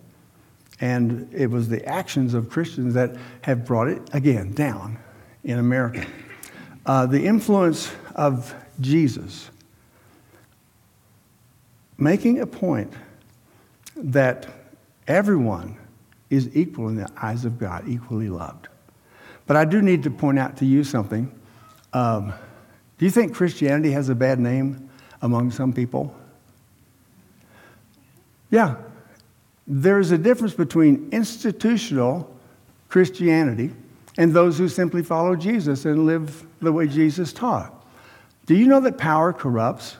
And 0.80 1.32
it 1.32 1.48
was 1.48 1.68
the 1.68 1.84
actions 1.86 2.34
of 2.34 2.50
Christians 2.50 2.94
that 2.94 3.16
have 3.42 3.64
brought 3.64 3.88
it, 3.88 4.02
again, 4.12 4.52
down 4.52 4.98
in 5.42 5.58
America. 5.58 6.06
Uh, 6.84 7.06
the 7.06 7.24
influence 7.26 7.90
of 8.14 8.54
Jesus 8.80 9.50
making 11.98 12.40
a 12.40 12.46
point 12.46 12.92
that 13.96 14.46
everyone 15.08 15.78
is 16.28 16.54
equal 16.54 16.88
in 16.88 16.96
the 16.96 17.08
eyes 17.20 17.44
of 17.44 17.58
God, 17.58 17.88
equally 17.88 18.28
loved. 18.28 18.68
But 19.46 19.56
I 19.56 19.64
do 19.64 19.80
need 19.80 20.02
to 20.02 20.10
point 20.10 20.38
out 20.38 20.56
to 20.58 20.66
you 20.66 20.84
something. 20.84 21.32
Um, 21.92 22.34
do 22.98 23.04
you 23.04 23.10
think 23.10 23.34
Christianity 23.34 23.92
has 23.92 24.08
a 24.08 24.14
bad 24.14 24.38
name 24.38 24.90
among 25.22 25.50
some 25.50 25.72
people? 25.72 26.14
Yeah. 28.50 28.76
There's 29.66 30.10
a 30.10 30.18
difference 30.18 30.54
between 30.54 31.08
institutional 31.12 32.34
Christianity 32.88 33.72
and 34.16 34.32
those 34.32 34.58
who 34.58 34.68
simply 34.68 35.02
follow 35.02 35.36
Jesus 35.36 35.84
and 35.84 36.06
live 36.06 36.46
the 36.60 36.72
way 36.72 36.86
Jesus 36.86 37.32
taught. 37.32 37.72
Do 38.46 38.54
you 38.54 38.66
know 38.66 38.80
that 38.80 38.96
power 38.96 39.32
corrupts? 39.32 39.96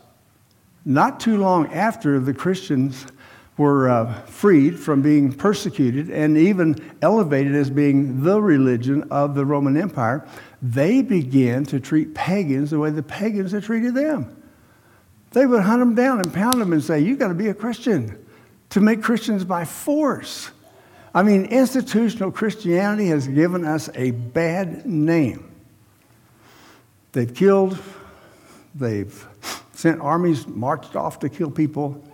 Not 0.85 1.19
too 1.19 1.37
long 1.37 1.73
after 1.73 2.21
the 2.21 2.33
Christians 2.33 3.07
were 3.57 3.89
uh, 3.89 4.13
freed 4.23 4.79
from 4.79 5.03
being 5.03 5.33
persecuted 5.33 6.11
and 6.11 6.37
even 6.37 6.77
elevated 7.03 7.55
as 7.55 7.71
being 7.71 8.23
the 8.23 8.41
religion 8.41 9.03
of 9.11 9.35
the 9.35 9.45
Roman 9.45 9.77
Empire, 9.77 10.27
they 10.63 11.03
began 11.03 11.65
to 11.65 11.81
treat 11.81 12.15
pagans 12.15 12.71
the 12.71 12.79
way 12.79 12.91
the 12.91 13.03
pagans 13.03 13.53
had 13.53 13.65
treated 13.65 13.95
them. 13.95 14.37
They 15.33 15.47
would 15.47 15.63
hunt 15.63 15.81
them 15.81 15.95
down 15.95 16.21
and 16.21 16.33
pound 16.33 16.61
them 16.61 16.73
and 16.73 16.83
say, 16.83 17.01
You've 17.01 17.19
got 17.19 17.29
to 17.29 17.35
be 17.35 17.49
a 17.49 17.55
Christian, 17.55 18.25
to 18.77 18.83
make 18.83 19.03
Christians 19.03 19.43
by 19.43 19.65
force. 19.65 20.51
I 21.15 21.23
mean, 21.23 21.47
institutional 21.47 22.31
Christianity 22.31 23.07
has 23.07 23.27
given 23.27 23.65
us 23.65 23.89
a 23.95 24.11
bad 24.11 24.85
name. 24.85 25.51
They've 27.13 27.35
killed, 27.35 27.79
they've 28.75 29.27
sent 29.73 30.03
armies 30.03 30.47
marched 30.47 30.95
off 30.95 31.21
to 31.21 31.31
kill 31.31 31.51
people, 31.51 32.05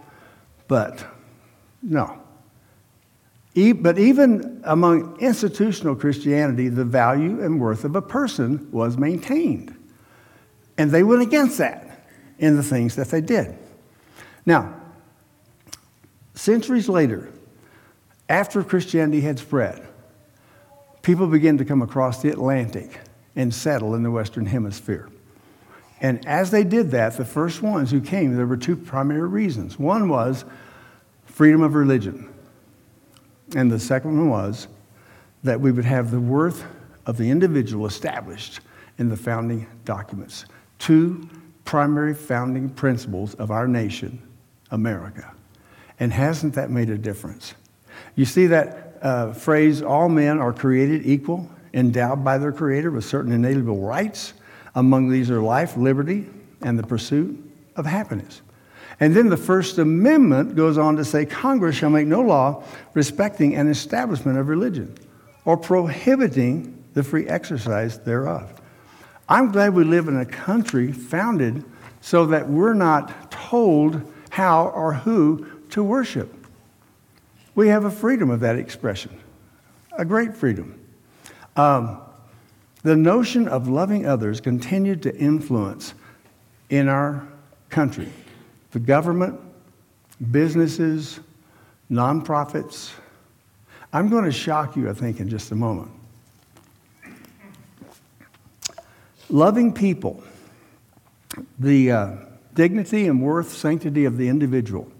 but 0.68 1.04
no. 1.82 2.16
But 3.56 3.98
even 3.98 4.60
among 4.62 5.18
institutional 5.18 5.96
Christianity, 5.96 6.68
the 6.68 6.84
value 6.84 7.42
and 7.42 7.60
worth 7.60 7.84
of 7.84 7.96
a 7.96 8.02
person 8.02 8.70
was 8.70 8.96
maintained. 8.96 9.76
And 10.78 10.92
they 10.92 11.02
went 11.02 11.22
against 11.22 11.58
that 11.58 12.06
in 12.38 12.54
the 12.54 12.62
things 12.62 12.94
that 12.94 13.08
they 13.08 13.20
did. 13.20 13.58
Now, 14.46 14.76
centuries 16.34 16.88
later, 16.88 17.30
after 18.28 18.62
Christianity 18.62 19.20
had 19.20 19.38
spread, 19.38 19.86
people 21.02 21.26
began 21.26 21.58
to 21.58 21.64
come 21.64 21.82
across 21.82 22.22
the 22.22 22.30
Atlantic 22.30 23.00
and 23.36 23.52
settle 23.52 23.94
in 23.94 24.02
the 24.02 24.10
Western 24.10 24.46
Hemisphere. 24.46 25.08
And 26.00 26.26
as 26.26 26.50
they 26.50 26.64
did 26.64 26.90
that, 26.90 27.16
the 27.16 27.24
first 27.24 27.62
ones 27.62 27.90
who 27.90 28.00
came, 28.00 28.34
there 28.34 28.46
were 28.46 28.56
two 28.56 28.76
primary 28.76 29.28
reasons. 29.28 29.78
One 29.78 30.08
was 30.08 30.44
freedom 31.26 31.62
of 31.62 31.74
religion. 31.74 32.28
And 33.54 33.70
the 33.70 33.78
second 33.78 34.16
one 34.16 34.28
was 34.28 34.68
that 35.44 35.60
we 35.60 35.72
would 35.72 35.84
have 35.84 36.10
the 36.10 36.20
worth 36.20 36.64
of 37.06 37.16
the 37.16 37.30
individual 37.30 37.86
established 37.86 38.60
in 38.98 39.08
the 39.08 39.16
founding 39.16 39.66
documents. 39.84 40.46
Two 40.78 41.28
primary 41.64 42.14
founding 42.14 42.68
principles 42.68 43.34
of 43.34 43.50
our 43.50 43.68
nation, 43.68 44.20
America. 44.70 45.32
And 46.02 46.12
hasn't 46.12 46.54
that 46.54 46.68
made 46.68 46.90
a 46.90 46.98
difference? 46.98 47.54
You 48.16 48.24
see 48.24 48.48
that 48.48 48.98
uh, 49.02 49.32
phrase, 49.34 49.82
all 49.82 50.08
men 50.08 50.40
are 50.40 50.52
created 50.52 51.06
equal, 51.06 51.48
endowed 51.72 52.24
by 52.24 52.38
their 52.38 52.50
Creator 52.50 52.90
with 52.90 53.04
certain 53.04 53.30
inalienable 53.30 53.78
rights. 53.78 54.32
Among 54.74 55.10
these 55.10 55.30
are 55.30 55.40
life, 55.40 55.76
liberty, 55.76 56.26
and 56.60 56.76
the 56.76 56.82
pursuit 56.82 57.38
of 57.76 57.86
happiness. 57.86 58.42
And 58.98 59.14
then 59.14 59.28
the 59.28 59.36
First 59.36 59.78
Amendment 59.78 60.56
goes 60.56 60.76
on 60.76 60.96
to 60.96 61.04
say 61.04 61.24
Congress 61.24 61.76
shall 61.76 61.90
make 61.90 62.08
no 62.08 62.20
law 62.20 62.64
respecting 62.94 63.54
an 63.54 63.68
establishment 63.68 64.38
of 64.38 64.48
religion 64.48 64.92
or 65.44 65.56
prohibiting 65.56 66.82
the 66.94 67.04
free 67.04 67.28
exercise 67.28 68.00
thereof. 68.00 68.60
I'm 69.28 69.52
glad 69.52 69.72
we 69.72 69.84
live 69.84 70.08
in 70.08 70.16
a 70.16 70.26
country 70.26 70.90
founded 70.90 71.64
so 72.00 72.26
that 72.26 72.48
we're 72.48 72.74
not 72.74 73.30
told 73.30 74.02
how 74.30 74.70
or 74.70 74.94
who 74.94 75.46
to 75.72 75.82
worship. 75.82 76.32
We 77.54 77.68
have 77.68 77.84
a 77.84 77.90
freedom 77.90 78.30
of 78.30 78.40
that 78.40 78.56
expression, 78.56 79.18
a 79.96 80.04
great 80.04 80.34
freedom. 80.34 80.78
Um, 81.56 82.00
the 82.82 82.96
notion 82.96 83.48
of 83.48 83.68
loving 83.68 84.06
others 84.06 84.40
continued 84.40 85.02
to 85.02 85.16
influence 85.16 85.94
in 86.70 86.88
our 86.88 87.26
country 87.68 88.08
the 88.70 88.80
government, 88.80 89.38
businesses, 90.30 91.20
nonprofits. 91.90 92.90
I'm 93.92 94.08
going 94.08 94.24
to 94.24 94.32
shock 94.32 94.76
you, 94.76 94.88
I 94.88 94.94
think, 94.94 95.20
in 95.20 95.28
just 95.28 95.50
a 95.50 95.54
moment. 95.54 95.90
Loving 99.28 99.72
people, 99.74 100.22
the 101.58 101.92
uh, 101.92 102.10
dignity 102.54 103.08
and 103.08 103.22
worth, 103.22 103.52
sanctity 103.52 104.06
of 104.06 104.16
the 104.16 104.28
individual 104.28 104.90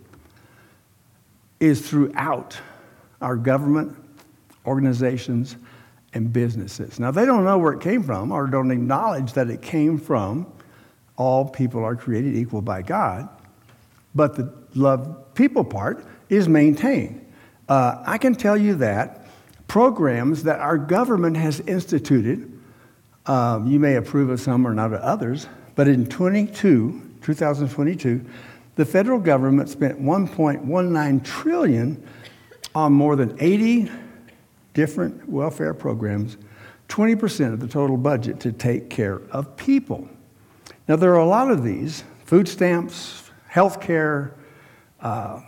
is 1.63 1.89
throughout 1.89 2.59
our 3.21 3.37
government, 3.37 3.97
organizations, 4.67 5.57
and 6.13 6.33
businesses. 6.33 7.01
Now, 7.01 7.11
they 7.11 7.25
don't 7.25 7.45
know 7.45 7.59
where 7.59 7.73
it 7.73 7.81
came 7.81 8.03
from 8.03 8.33
or 8.33 8.47
don't 8.47 8.71
acknowledge 8.71 9.33
that 9.33 9.49
it 9.49 9.63
came 9.63 9.99
from 9.99 10.47
all 11.17 11.49
people 11.49 11.85
are 11.85 11.97
created 11.97 12.37
equal 12.37 12.61
by 12.61 12.83
God 12.83 13.29
but 14.15 14.35
the 14.35 14.53
love 14.75 15.35
people 15.35 15.65
part 15.65 16.05
is 16.29 16.49
maintained. 16.49 17.25
Uh, 17.69 18.03
I 18.05 18.19
can 18.19 18.35
tell 18.35 18.57
you 18.57 18.75
that 18.77 19.27
programs 19.69 20.43
that 20.43 20.61
our 20.61 20.77
government 20.77 21.37
has 21.37 21.61
instituted, 21.61 22.61
um, 23.27 23.67
you 23.67 23.79
may 23.79 23.97
approve 23.97 24.31
of 24.31 24.41
some 24.41 24.67
or 24.67 24.75
not 24.75 24.93
of 24.93 25.01
others, 25.01 25.47
but 25.75 25.89
in 25.89 26.07
22, 26.07 27.17
2022, 27.23 28.25
the 28.77 28.85
federal 28.85 29.19
government 29.19 29.69
spent 29.69 30.01
1.19 30.01 31.25
trillion 31.25 32.03
on 32.75 32.93
more 32.93 33.17
than 33.17 33.37
80 33.39 33.91
different 34.75 35.29
welfare 35.29 35.75
programs, 35.75 36.39
20% 36.89 37.53
of 37.53 37.61
the 37.61 37.69
total 37.69 37.97
budget 37.97 38.41
to 38.41 38.53
take 38.53 38.89
care 38.89 39.21
of 39.31 39.57
people. 39.57 40.09
Now, 40.89 40.97
there 40.97 41.13
are 41.13 41.21
a 41.21 41.27
lot 41.27 41.51
of 41.51 41.63
these 41.63 42.05
food 42.25 42.49
stamps, 42.49 43.31
healthcare. 43.51 44.33
Uh, 45.01 45.41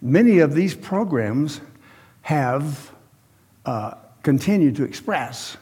many 0.00 0.38
of 0.38 0.54
these 0.54 0.74
programs 0.74 1.60
have 2.22 2.90
uh, 3.66 3.94
continued 4.22 4.76
to 4.76 4.84
express 4.84 5.58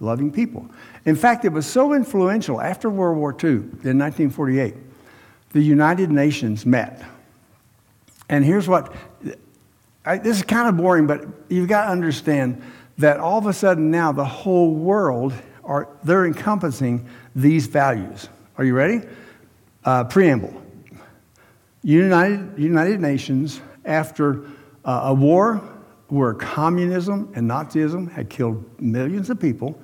loving 0.00 0.32
people. 0.32 0.68
In 1.04 1.14
fact, 1.14 1.44
it 1.44 1.52
was 1.52 1.66
so 1.66 1.92
influential 1.92 2.60
after 2.60 2.90
World 2.90 3.16
War 3.16 3.32
II 3.32 3.50
in 3.50 3.98
1948, 3.98 4.74
the 5.54 5.62
United 5.62 6.10
Nations 6.10 6.66
met. 6.66 7.02
And 8.28 8.44
here's 8.44 8.68
what 8.68 8.92
I, 10.04 10.18
this 10.18 10.38
is 10.38 10.42
kind 10.42 10.68
of 10.68 10.76
boring, 10.76 11.06
but 11.06 11.24
you've 11.48 11.68
got 11.68 11.86
to 11.86 11.92
understand 11.92 12.60
that 12.98 13.20
all 13.20 13.38
of 13.38 13.46
a 13.46 13.52
sudden 13.52 13.90
now 13.90 14.12
the 14.12 14.24
whole 14.24 14.74
world 14.74 15.32
are 15.62 15.88
they're 16.02 16.26
encompassing 16.26 17.08
these 17.34 17.68
values. 17.68 18.28
Are 18.58 18.64
you 18.64 18.74
ready? 18.74 19.00
Uh, 19.84 20.04
preamble. 20.04 20.52
United, 21.82 22.58
United 22.58 23.00
Nations, 23.00 23.60
after 23.84 24.44
uh, 24.84 25.02
a 25.04 25.14
war 25.14 25.62
where 26.08 26.34
communism 26.34 27.32
and 27.34 27.48
Nazism 27.48 28.10
had 28.10 28.28
killed 28.28 28.64
millions 28.80 29.30
of 29.30 29.38
people, 29.40 29.80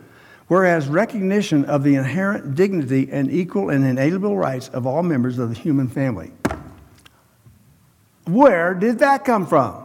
whereas 0.50 0.88
recognition 0.88 1.64
of 1.66 1.84
the 1.84 1.94
inherent 1.94 2.56
dignity 2.56 3.08
and 3.12 3.30
equal 3.30 3.70
and 3.70 3.84
inalienable 3.86 4.36
rights 4.36 4.68
of 4.70 4.84
all 4.84 5.00
members 5.00 5.38
of 5.38 5.48
the 5.48 5.54
human 5.54 5.86
family. 5.86 6.32
Where 8.24 8.74
did 8.74 8.98
that 8.98 9.24
come 9.24 9.46
from? 9.46 9.84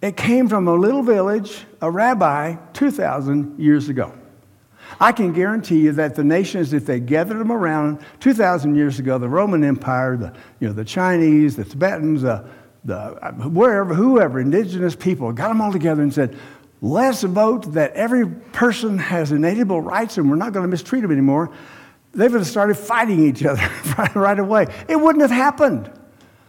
It 0.00 0.16
came 0.16 0.48
from 0.48 0.66
a 0.66 0.74
little 0.74 1.02
village, 1.02 1.66
a 1.82 1.90
rabbi, 1.90 2.56
2,000 2.72 3.60
years 3.60 3.90
ago. 3.90 4.14
I 4.98 5.12
can 5.12 5.34
guarantee 5.34 5.80
you 5.80 5.92
that 5.92 6.14
the 6.14 6.24
nations, 6.24 6.72
if 6.72 6.86
they 6.86 6.98
gathered 6.98 7.36
them 7.36 7.52
around 7.52 7.98
2,000 8.20 8.76
years 8.76 8.98
ago, 8.98 9.18
the 9.18 9.28
Roman 9.28 9.62
Empire, 9.62 10.16
the, 10.16 10.32
you 10.58 10.68
know, 10.68 10.72
the 10.72 10.86
Chinese, 10.86 11.54
the 11.54 11.66
Tibetans, 11.66 12.22
the, 12.22 12.48
the, 12.86 12.96
uh, 12.96 13.32
wherever, 13.32 13.92
whoever, 13.92 14.40
indigenous 14.40 14.96
people, 14.96 15.32
got 15.32 15.48
them 15.48 15.60
all 15.60 15.72
together 15.72 16.00
and 16.00 16.14
said, 16.14 16.34
let's 16.80 17.22
vote 17.22 17.72
that 17.72 17.92
every 17.92 18.26
person 18.26 18.98
has 18.98 19.32
inalienable 19.32 19.80
rights 19.80 20.18
and 20.18 20.28
we're 20.28 20.36
not 20.36 20.52
going 20.52 20.64
to 20.64 20.68
mistreat 20.68 21.02
them 21.02 21.10
anymore, 21.10 21.50
they 22.12 22.28
would 22.28 22.40
have 22.40 22.46
started 22.46 22.76
fighting 22.76 23.24
each 23.24 23.44
other 23.44 23.68
right 24.14 24.38
away. 24.38 24.66
It 24.88 24.96
wouldn't 24.96 25.22
have 25.22 25.30
happened 25.30 25.90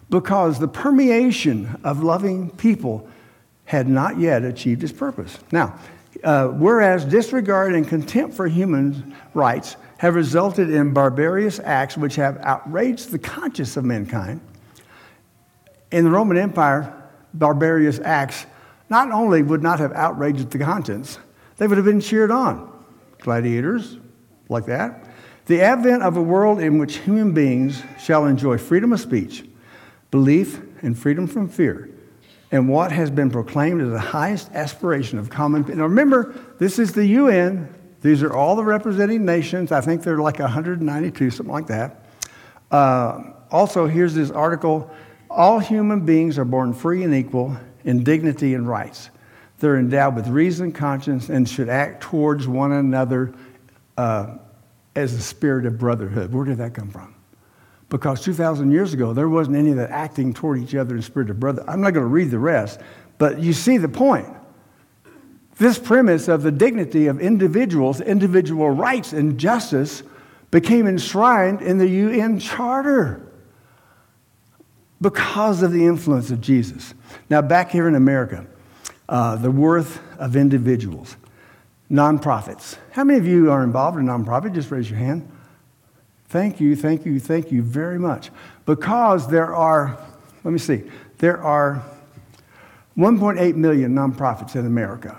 because 0.09 0.59
the 0.59 0.67
permeation 0.67 1.79
of 1.83 2.03
loving 2.03 2.49
people 2.51 3.09
had 3.65 3.87
not 3.87 4.17
yet 4.17 4.43
achieved 4.43 4.83
its 4.83 4.93
purpose. 4.93 5.37
Now, 5.51 5.77
uh, 6.23 6.47
whereas 6.47 7.03
disregard 7.05 7.75
and 7.75 7.87
contempt 7.87 8.35
for 8.35 8.47
human 8.47 9.13
rights 9.33 9.75
have 9.97 10.15
resulted 10.15 10.69
in 10.69 10.93
barbarous 10.93 11.59
acts 11.59 11.97
which 11.97 12.15
have 12.15 12.37
outraged 12.37 13.11
the 13.11 13.19
conscience 13.19 13.75
of 13.77 13.83
mankind, 13.83 14.39
in 15.91 16.03
the 16.03 16.09
Roman 16.09 16.37
Empire, 16.37 16.93
barbarous 17.33 17.99
acts 17.99 18.45
not 18.89 19.11
only 19.11 19.41
would 19.41 19.63
not 19.63 19.79
have 19.79 19.91
outraged 19.93 20.49
the 20.49 20.59
conscience, 20.59 21.19
they 21.57 21.67
would 21.67 21.77
have 21.77 21.85
been 21.85 22.01
cheered 22.01 22.31
on. 22.31 22.71
Gladiators, 23.19 23.97
like 24.49 24.65
that. 24.65 25.05
The 25.47 25.61
advent 25.61 26.03
of 26.03 26.17
a 26.17 26.21
world 26.21 26.59
in 26.59 26.77
which 26.77 26.97
human 26.97 27.33
beings 27.33 27.81
shall 27.99 28.25
enjoy 28.25 28.57
freedom 28.57 28.93
of 28.93 28.99
speech, 28.99 29.45
belief, 30.11 30.61
and 30.81 30.97
freedom 30.97 31.25
from 31.25 31.49
fear, 31.49 31.89
and 32.51 32.69
what 32.69 32.91
has 32.91 33.09
been 33.09 33.31
proclaimed 33.31 33.81
as 33.81 33.89
the 33.89 33.99
highest 33.99 34.51
aspiration 34.53 35.17
of 35.17 35.29
common. 35.29 35.65
Now 35.67 35.83
remember, 35.83 36.35
this 36.59 36.79
is 36.79 36.93
the 36.93 37.05
UN. 37.05 37.73
These 38.01 38.23
are 38.23 38.33
all 38.33 38.55
the 38.55 38.63
representing 38.63 39.25
nations. 39.25 39.71
I 39.71 39.81
think 39.81 40.03
they're 40.03 40.19
like 40.19 40.39
192, 40.39 41.31
something 41.31 41.51
like 41.51 41.67
that. 41.67 42.05
Uh, 42.69 43.31
also, 43.49 43.87
here's 43.87 44.13
this 44.13 44.29
article 44.29 44.91
All 45.29 45.59
human 45.59 46.05
beings 46.05 46.37
are 46.37 46.45
born 46.45 46.73
free 46.73 47.03
and 47.03 47.13
equal 47.13 47.57
in 47.87 48.03
dignity 48.03 48.53
and 48.53 48.67
rights. 48.67 49.09
They're 49.59 49.77
endowed 49.77 50.15
with 50.15 50.27
reason, 50.27 50.71
conscience, 50.71 51.29
and 51.29 51.49
should 51.49 51.69
act 51.69 52.03
towards 52.03 52.47
one 52.47 52.73
another 52.73 53.33
uh, 53.97 54.35
as 54.95 55.13
a 55.13 55.21
spirit 55.21 55.65
of 55.65 55.79
brotherhood. 55.79 56.31
Where 56.31 56.45
did 56.45 56.57
that 56.57 56.75
come 56.75 56.91
from? 56.91 57.15
Because 57.89 58.21
2,000 58.23 58.71
years 58.71 58.93
ago, 58.93 59.13
there 59.13 59.29
wasn't 59.29 59.55
any 59.55 59.71
of 59.71 59.77
that 59.77 59.89
acting 59.89 60.33
toward 60.33 60.59
each 60.59 60.75
other 60.75 60.95
in 60.95 61.01
spirit 61.01 61.29
of 61.29 61.39
brother. 61.39 61.63
I'm 61.67 61.79
not 61.79 61.93
going 61.93 62.03
to 62.03 62.09
read 62.09 62.29
the 62.29 62.39
rest, 62.39 62.81
but 63.17 63.39
you 63.39 63.53
see 63.53 63.77
the 63.77 63.87
point. 63.87 64.27
This 65.57 65.79
premise 65.79 66.27
of 66.27 66.43
the 66.43 66.51
dignity 66.51 67.07
of 67.07 67.19
individuals, 67.21 68.01
individual 68.01 68.69
rights, 68.69 69.13
and 69.13 69.39
justice 69.39 70.03
became 70.51 70.85
enshrined 70.87 71.61
in 71.61 71.77
the 71.77 71.87
UN 71.87 72.37
Charter 72.37 73.26
because 75.01 75.61
of 75.61 75.71
the 75.71 75.85
influence 75.85 76.31
of 76.31 76.41
Jesus. 76.41 76.93
Now, 77.29 77.41
back 77.41 77.71
here 77.71 77.87
in 77.87 77.95
America, 77.95 78.45
uh, 79.09 79.35
the 79.35 79.51
worth 79.51 80.01
of 80.17 80.35
individuals, 80.35 81.15
nonprofits. 81.91 82.77
How 82.91 83.03
many 83.03 83.19
of 83.19 83.27
you 83.27 83.51
are 83.51 83.63
involved 83.63 83.97
in 83.97 84.09
a 84.09 84.11
nonprofit? 84.11 84.53
Just 84.53 84.71
raise 84.71 84.89
your 84.89 84.99
hand. 84.99 85.29
Thank 86.29 86.59
you, 86.59 86.75
thank 86.75 87.05
you, 87.05 87.19
thank 87.19 87.51
you 87.51 87.61
very 87.61 87.97
much. 87.97 88.31
Because 88.65 89.29
there 89.29 89.55
are, 89.55 89.97
let 90.43 90.51
me 90.51 90.59
see, 90.59 90.83
there 91.19 91.41
are 91.41 91.83
1.8 92.97 93.55
million 93.55 93.93
nonprofits 93.93 94.55
in 94.55 94.65
America, 94.65 95.15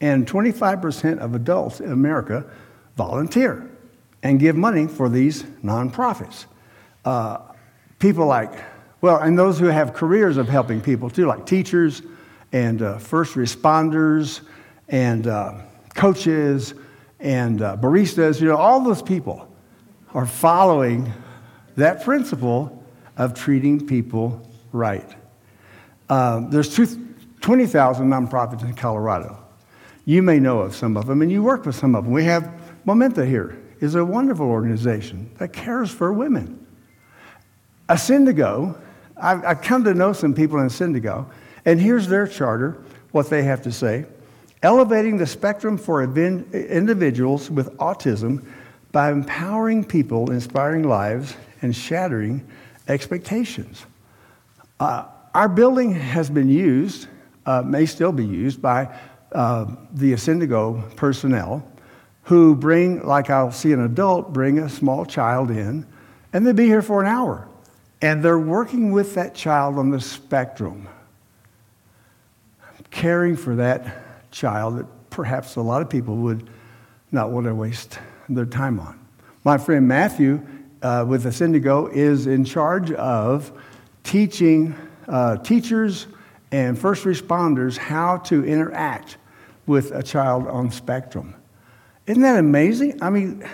and 0.00 0.26
25% 0.26 1.18
of 1.18 1.34
adults 1.34 1.80
in 1.80 1.92
America 1.92 2.44
volunteer 2.96 3.70
and 4.22 4.38
give 4.38 4.56
money 4.56 4.86
for 4.86 5.08
these 5.08 5.44
nonprofits. 5.64 6.46
Uh, 7.04 7.38
people 7.98 8.26
like, 8.26 8.52
well, 9.00 9.18
and 9.18 9.38
those 9.38 9.58
who 9.58 9.66
have 9.66 9.94
careers 9.94 10.36
of 10.36 10.48
helping 10.48 10.80
people 10.80 11.08
too, 11.08 11.26
like 11.26 11.46
teachers 11.46 12.02
and 12.52 12.82
uh, 12.82 12.98
first 12.98 13.34
responders 13.34 14.42
and 14.88 15.26
uh, 15.26 15.60
coaches 15.94 16.74
and 17.18 17.62
uh, 17.62 17.76
baristas, 17.76 18.40
you 18.40 18.48
know, 18.48 18.56
all 18.56 18.82
those 18.82 19.02
people 19.02 19.48
are 20.14 20.26
following 20.26 21.12
that 21.76 22.02
principle 22.02 22.84
of 23.16 23.34
treating 23.34 23.86
people 23.86 24.46
right. 24.72 25.14
Um, 26.08 26.50
there's 26.50 26.74
20,000 26.74 28.10
nonprofits 28.10 28.62
in 28.62 28.74
Colorado. 28.74 29.38
You 30.04 30.22
may 30.22 30.40
know 30.40 30.60
of 30.60 30.74
some 30.74 30.96
of 30.96 31.06
them, 31.06 31.22
and 31.22 31.30
you 31.30 31.42
work 31.42 31.64
with 31.64 31.76
some 31.76 31.94
of 31.94 32.04
them. 32.04 32.12
We 32.12 32.24
have 32.24 32.52
Momenta 32.84 33.24
here 33.24 33.62
is 33.80 33.94
a 33.94 34.04
wonderful 34.04 34.46
organization 34.46 35.30
that 35.38 35.52
cares 35.52 35.90
for 35.90 36.12
women. 36.12 36.66
Ascendigo, 37.88 38.78
I've, 39.20 39.44
I've 39.44 39.62
come 39.62 39.84
to 39.84 39.94
know 39.94 40.12
some 40.12 40.34
people 40.34 40.58
in 40.58 40.66
Ascendigo, 40.66 41.26
and 41.64 41.80
here's 41.80 42.08
their 42.08 42.26
charter, 42.26 42.82
what 43.12 43.28
they 43.28 43.42
have 43.42 43.62
to 43.62 43.72
say. 43.72 44.06
Elevating 44.62 45.16
the 45.16 45.26
spectrum 45.26 45.78
for 45.78 46.02
individuals 46.02 47.50
with 47.50 47.76
autism 47.78 48.44
by 48.92 49.10
empowering 49.10 49.84
people, 49.84 50.30
inspiring 50.30 50.82
lives, 50.82 51.34
and 51.62 51.74
shattering 51.74 52.46
expectations. 52.88 53.86
Uh, 54.78 55.06
our 55.34 55.48
building 55.48 55.92
has 55.92 56.28
been 56.28 56.48
used, 56.48 57.06
uh, 57.46 57.62
may 57.62 57.86
still 57.86 58.12
be 58.12 58.24
used, 58.24 58.60
by 58.60 58.88
uh, 59.32 59.66
the 59.92 60.12
Ascendigo 60.12 60.94
personnel 60.96 61.66
who 62.24 62.54
bring, 62.54 63.04
like 63.06 63.30
I'll 63.30 63.52
see 63.52 63.72
an 63.72 63.84
adult 63.84 64.32
bring 64.32 64.58
a 64.58 64.68
small 64.68 65.04
child 65.04 65.50
in, 65.50 65.86
and 66.32 66.46
they'd 66.46 66.56
be 66.56 66.66
here 66.66 66.82
for 66.82 67.00
an 67.00 67.06
hour. 67.06 67.48
And 68.02 68.22
they're 68.22 68.38
working 68.38 68.92
with 68.92 69.14
that 69.14 69.34
child 69.34 69.76
on 69.78 69.90
the 69.90 70.00
spectrum, 70.00 70.88
caring 72.90 73.36
for 73.36 73.56
that 73.56 74.30
child 74.30 74.78
that 74.78 74.86
perhaps 75.10 75.56
a 75.56 75.60
lot 75.60 75.82
of 75.82 75.90
people 75.90 76.16
would 76.16 76.48
not 77.12 77.30
want 77.30 77.46
to 77.46 77.54
waste 77.54 77.98
their 78.28 78.46
time 78.46 78.80
on. 78.80 78.98
My 79.44 79.58
friend 79.58 79.86
Matthew 79.86 80.46
uh, 80.82 81.04
with 81.06 81.24
Ascendigo 81.24 81.92
is 81.92 82.26
in 82.26 82.44
charge 82.44 82.90
of 82.92 83.52
teaching 84.02 84.74
uh, 85.08 85.36
teachers 85.38 86.06
and 86.52 86.78
first 86.78 87.04
responders 87.04 87.76
how 87.76 88.18
to 88.18 88.44
interact 88.44 89.18
with 89.66 89.92
a 89.92 90.02
child 90.02 90.46
on 90.46 90.70
spectrum. 90.70 91.34
Isn't 92.06 92.22
that 92.22 92.38
amazing? 92.38 93.02
I 93.02 93.10
mean, 93.10 93.46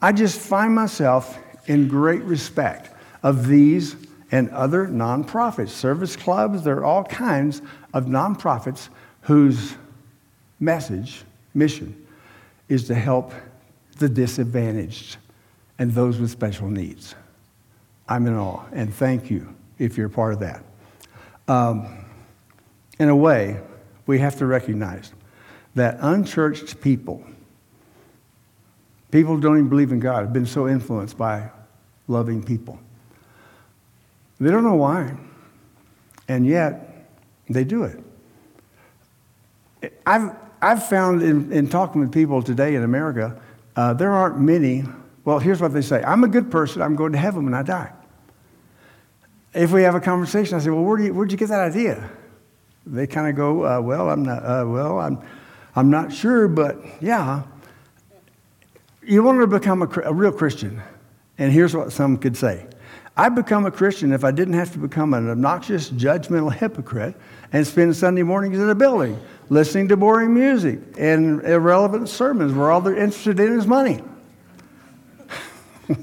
I 0.00 0.12
just 0.12 0.40
find 0.40 0.74
myself 0.74 1.38
in 1.66 1.86
great 1.88 2.22
respect 2.22 2.93
of 3.24 3.48
these 3.48 3.96
and 4.30 4.48
other 4.50 4.86
nonprofits, 4.86 5.70
service 5.70 6.14
clubs, 6.14 6.62
there 6.62 6.76
are 6.76 6.84
all 6.84 7.02
kinds 7.02 7.60
of 7.92 8.04
nonprofits 8.04 8.88
whose 9.22 9.74
message, 10.60 11.24
mission, 11.54 12.06
is 12.68 12.86
to 12.86 12.94
help 12.94 13.32
the 13.98 14.08
disadvantaged 14.08 15.16
and 15.80 15.90
those 15.90 16.20
with 16.20 16.30
special 16.30 16.68
needs. 16.68 17.16
I'm 18.08 18.28
in 18.28 18.34
awe, 18.34 18.62
and 18.70 18.94
thank 18.94 19.28
you 19.28 19.52
if 19.80 19.98
you're 19.98 20.08
part 20.08 20.34
of 20.34 20.40
that. 20.40 20.62
Um, 21.48 22.04
in 23.00 23.08
a 23.08 23.16
way, 23.16 23.58
we 24.06 24.20
have 24.20 24.38
to 24.38 24.46
recognize 24.46 25.12
that 25.74 25.98
unchurched 26.00 26.80
people 26.80 27.24
People 29.14 29.36
who 29.36 29.40
don't 29.40 29.58
even 29.58 29.68
believe 29.68 29.92
in 29.92 30.00
God 30.00 30.22
have 30.22 30.32
been 30.32 30.44
so 30.44 30.66
influenced 30.66 31.16
by 31.16 31.48
loving 32.08 32.42
people. 32.42 32.80
They 34.40 34.50
don't 34.50 34.64
know 34.64 34.74
why, 34.74 35.16
and 36.28 36.46
yet 36.46 37.06
they 37.48 37.64
do 37.64 37.84
it. 37.84 38.02
I've, 40.06 40.34
I've 40.60 40.86
found 40.86 41.22
in, 41.22 41.52
in 41.52 41.68
talking 41.68 42.00
with 42.00 42.12
people 42.12 42.42
today 42.42 42.74
in 42.74 42.82
America, 42.82 43.40
uh, 43.76 43.94
there 43.94 44.10
aren't 44.10 44.40
many. 44.40 44.84
Well, 45.24 45.38
here's 45.38 45.60
what 45.60 45.72
they 45.72 45.82
say 45.82 46.02
I'm 46.02 46.24
a 46.24 46.28
good 46.28 46.50
person, 46.50 46.82
I'm 46.82 46.96
going 46.96 47.12
to 47.12 47.18
heaven 47.18 47.44
when 47.44 47.54
I 47.54 47.62
die. 47.62 47.92
If 49.54 49.70
we 49.70 49.82
have 49.82 49.94
a 49.94 50.00
conversation, 50.00 50.56
I 50.56 50.60
say, 50.60 50.70
Well, 50.70 50.82
where 50.82 50.96
do 50.96 51.04
you, 51.04 51.14
where'd 51.14 51.30
you 51.30 51.38
get 51.38 51.48
that 51.48 51.60
idea? 51.60 52.10
They 52.86 53.06
kind 53.06 53.28
of 53.28 53.36
go, 53.36 53.64
uh, 53.64 53.80
Well, 53.80 54.10
I'm 54.10 54.24
not, 54.24 54.42
uh, 54.44 54.64
well, 54.66 54.98
I'm, 54.98 55.22
I'm 55.76 55.90
not 55.90 56.12
sure, 56.12 56.48
but 56.48 56.76
yeah 57.00 57.44
you 59.06 59.22
want 59.22 59.40
to 59.40 59.46
become 59.46 59.82
a, 59.82 59.88
a 60.04 60.12
real 60.12 60.32
Christian, 60.32 60.80
and 61.38 61.52
here's 61.52 61.74
what 61.74 61.92
some 61.92 62.16
could 62.16 62.36
say 62.36 62.66
I'd 63.16 63.36
become 63.36 63.64
a 63.64 63.70
Christian 63.70 64.12
if 64.12 64.24
I 64.24 64.32
didn't 64.32 64.54
have 64.54 64.72
to 64.72 64.78
become 64.78 65.14
an 65.14 65.30
obnoxious, 65.30 65.88
judgmental 65.88 66.52
hypocrite 66.52 67.14
and 67.52 67.64
spend 67.64 67.94
Sunday 67.94 68.24
mornings 68.24 68.58
in 68.58 68.68
a 68.68 68.74
building 68.74 69.20
listening 69.48 69.88
to 69.88 69.96
boring 69.96 70.34
music 70.34 70.80
and 70.98 71.40
irrelevant 71.44 72.08
sermons 72.08 72.52
where 72.52 72.72
all 72.72 72.80
they're 72.80 72.96
interested 72.96 73.38
in 73.38 73.56
is 73.56 73.68
money. 73.68 74.02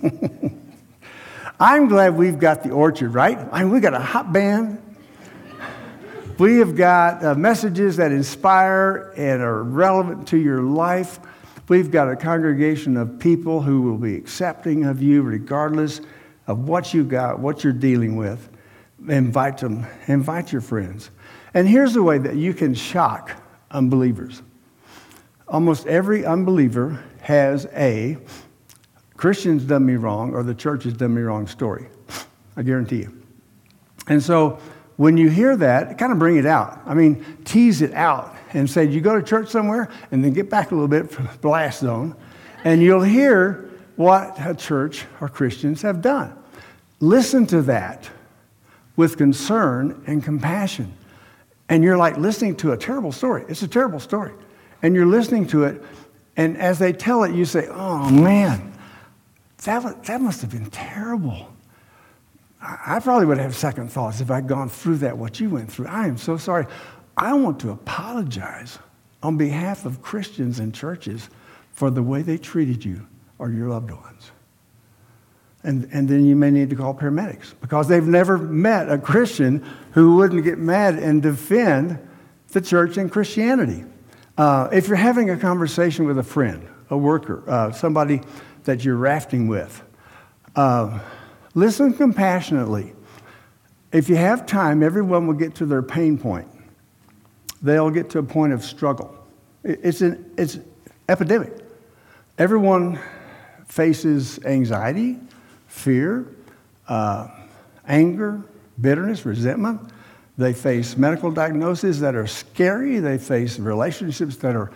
I'm 1.60 1.90
glad 1.90 2.16
we've 2.16 2.40
got 2.40 2.64
the 2.64 2.72
orchard, 2.72 3.14
right? 3.14 3.38
I 3.52 3.64
mean, 3.64 3.74
we've 3.74 3.82
got 3.82 3.94
a 3.94 4.00
hot 4.00 4.32
band. 4.32 4.82
We 6.38 6.60
have 6.60 6.78
got 6.78 7.24
uh, 7.24 7.36
messages 7.36 7.98
that 7.98 8.14
inspire 8.14 9.14
and 9.18 9.42
are 9.42 9.64
relevant 9.64 10.30
to 10.30 10.38
your 10.38 10.62
life. 10.62 11.20
We've 11.68 11.92
got 11.92 12.10
a 12.10 12.16
congregation 12.16 12.96
of 12.96 13.20
people 13.20 13.62
who 13.62 13.82
will 13.82 13.98
be 13.98 14.16
accepting 14.16 14.86
of 14.86 15.02
you 15.04 15.22
regardless 15.24 16.00
of 16.48 16.68
what 16.68 16.94
you 16.94 17.04
got, 17.04 17.40
what 17.40 17.64
you're 17.64 17.74
dealing 17.74 18.16
with. 18.16 18.50
Invite 19.08 19.60
them, 19.60 19.86
invite 20.08 20.52
your 20.52 20.62
friends. 20.62 21.10
And 21.54 21.68
here's 21.68 21.94
the 21.94 22.04
way 22.04 22.18
that 22.18 22.36
you 22.36 22.54
can 22.54 22.74
shock 22.74 23.32
unbelievers. 23.72 24.42
Almost 25.48 25.88
every 25.88 26.26
unbeliever 26.26 27.04
has 27.22 27.66
a 27.74 28.18
Christians 29.18 29.64
done 29.64 29.86
me 29.86 29.96
wrong 29.96 30.34
or 30.34 30.44
the 30.44 30.56
church 30.56 30.84
has 30.86 30.94
done 30.94 31.14
me 31.14 31.22
wrong 31.22 31.48
story. 31.48 31.88
I 32.56 32.64
guarantee 32.64 32.98
you. 32.98 33.22
And 34.08 34.22
so 34.22 34.60
when 34.98 35.18
you 35.18 35.30
hear 35.30 35.58
that, 35.58 35.98
kind 35.98 36.12
of 36.12 36.20
bring 36.20 36.38
it 36.38 36.46
out. 36.46 36.80
I 36.86 36.94
mean, 36.94 37.26
tease 37.44 37.82
it 37.82 37.94
out 37.94 38.36
and 38.54 38.70
say, 38.70 38.86
You 38.86 39.02
go 39.02 39.16
to 39.16 39.24
church 39.24 39.50
somewhere, 39.50 39.90
and 40.12 40.24
then 40.24 40.34
get 40.34 40.50
back 40.50 40.72
a 40.72 40.76
little 40.76 40.88
bit 40.88 41.10
from 41.10 41.28
blast 41.42 41.80
zone, 41.80 42.16
and 42.64 42.84
you'll 42.84 43.02
hear 43.02 43.71
what 43.96 44.36
a 44.40 44.56
church 44.56 45.06
or 45.20 45.30
Christians 45.30 45.82
have 45.82 46.02
done. 46.02 46.38
Listen 47.00 47.46
to 47.48 47.62
that 47.64 48.10
with 48.96 49.18
concern 49.18 50.04
and 50.08 50.24
compassion. 50.24 50.94
And 51.70 51.84
you're 51.84 51.98
like 51.98 52.18
listening 52.18 52.56
to 52.58 52.74
a 52.74 52.78
terrible 52.78 53.12
story. 53.12 53.46
It's 53.48 53.64
a 53.64 53.68
terrible 53.68 54.00
story. 54.00 54.34
And 54.82 54.96
you're 54.96 55.06
listening 55.06 55.48
to 55.48 55.64
it, 55.66 55.82
and 56.38 56.58
as 56.58 56.80
they 56.80 56.94
tell 56.94 57.24
it, 57.24 57.34
you 57.34 57.46
say, 57.46 57.68
oh 57.70 58.10
man, 58.10 58.74
that, 59.64 60.04
that 60.06 60.22
must 60.22 60.42
have 60.42 60.52
been 60.52 60.70
terrible. 60.70 61.52
I 62.62 63.00
probably 63.00 63.26
would 63.26 63.38
have 63.38 63.56
second 63.56 63.92
thoughts 63.92 64.22
if 64.22 64.30
I'd 64.30 64.48
gone 64.48 64.70
through 64.70 64.98
that, 64.98 65.18
what 65.18 65.40
you 65.40 65.50
went 65.50 65.72
through. 65.72 65.88
I 65.88 66.08
am 66.08 66.18
so 66.18 66.38
sorry. 66.38 66.68
I 67.18 67.34
want 67.34 67.60
to 67.62 67.72
apologize 67.72 68.78
on 69.24 69.38
behalf 69.38 69.86
of 69.86 70.02
Christians 70.02 70.60
and 70.60 70.74
churches 70.74 71.30
for 71.74 71.90
the 71.90 72.04
way 72.04 72.22
they 72.22 72.38
treated 72.38 72.84
you 72.86 73.08
or 73.42 73.50
your 73.50 73.70
loved 73.70 73.90
ones. 73.90 74.32
And, 75.64 75.90
and 75.92 76.08
then 76.08 76.26
you 76.26 76.36
may 76.36 76.52
need 76.52 76.70
to 76.70 76.76
call 76.76 76.94
paramedics 76.94 77.54
because 77.60 77.88
they've 77.88 78.06
never 78.06 78.38
met 78.38 78.90
a 78.90 79.00
Christian 79.00 79.66
who 79.94 80.16
wouldn't 80.16 80.44
get 80.44 80.60
mad 80.60 81.00
and 81.00 81.24
defend 81.24 81.98
the 82.50 82.62
church 82.62 82.98
and 82.98 83.12
Christianity. 83.12 83.84
Uh, 84.38 84.70
if 84.72 84.88
you're 84.88 84.96
having 84.96 85.32
a 85.32 85.38
conversation 85.38 86.06
with 86.06 86.20
a 86.20 86.24
friend, 86.24 86.68
a 86.92 86.98
worker, 86.98 87.44
uh, 87.48 87.72
somebody 87.72 88.22
that 88.66 88.86
you're 88.86 88.96
rafting 88.96 89.48
with, 89.48 89.82
uh, 90.56 91.00
listen 91.56 91.94
compassionately. 91.94 92.94
If 93.92 94.08
you 94.08 94.18
have 94.18 94.46
time, 94.46 94.84
everyone 94.84 95.26
will 95.26 95.34
get 95.34 95.56
to 95.56 95.66
their 95.66 95.82
pain 95.82 96.18
point. 96.18 96.48
They'll 97.64 97.90
get 97.90 98.12
to 98.12 98.20
a 98.20 98.24
point 98.24 98.54
of 98.54 98.64
struggle. 98.64 99.16
It's 99.64 100.02
an 100.02 100.32
it's 100.38 100.60
epidemic. 101.10 101.54
Everyone 102.38 103.00
faces 103.72 104.38
anxiety, 104.44 105.18
fear, 105.68 106.28
uh, 106.90 107.30
anger, 107.88 108.44
bitterness, 108.82 109.26
resentment. 109.26 109.80
They 110.38 110.52
face 110.52 110.98
medical 110.98 111.32
diagnoses 111.32 112.02
that 112.02 112.14
are 112.14 112.28
scary. 112.28 113.00
They 113.00 113.18
face 113.18 113.58
relationships 113.60 114.36
that 114.38 114.58
are 114.58 114.72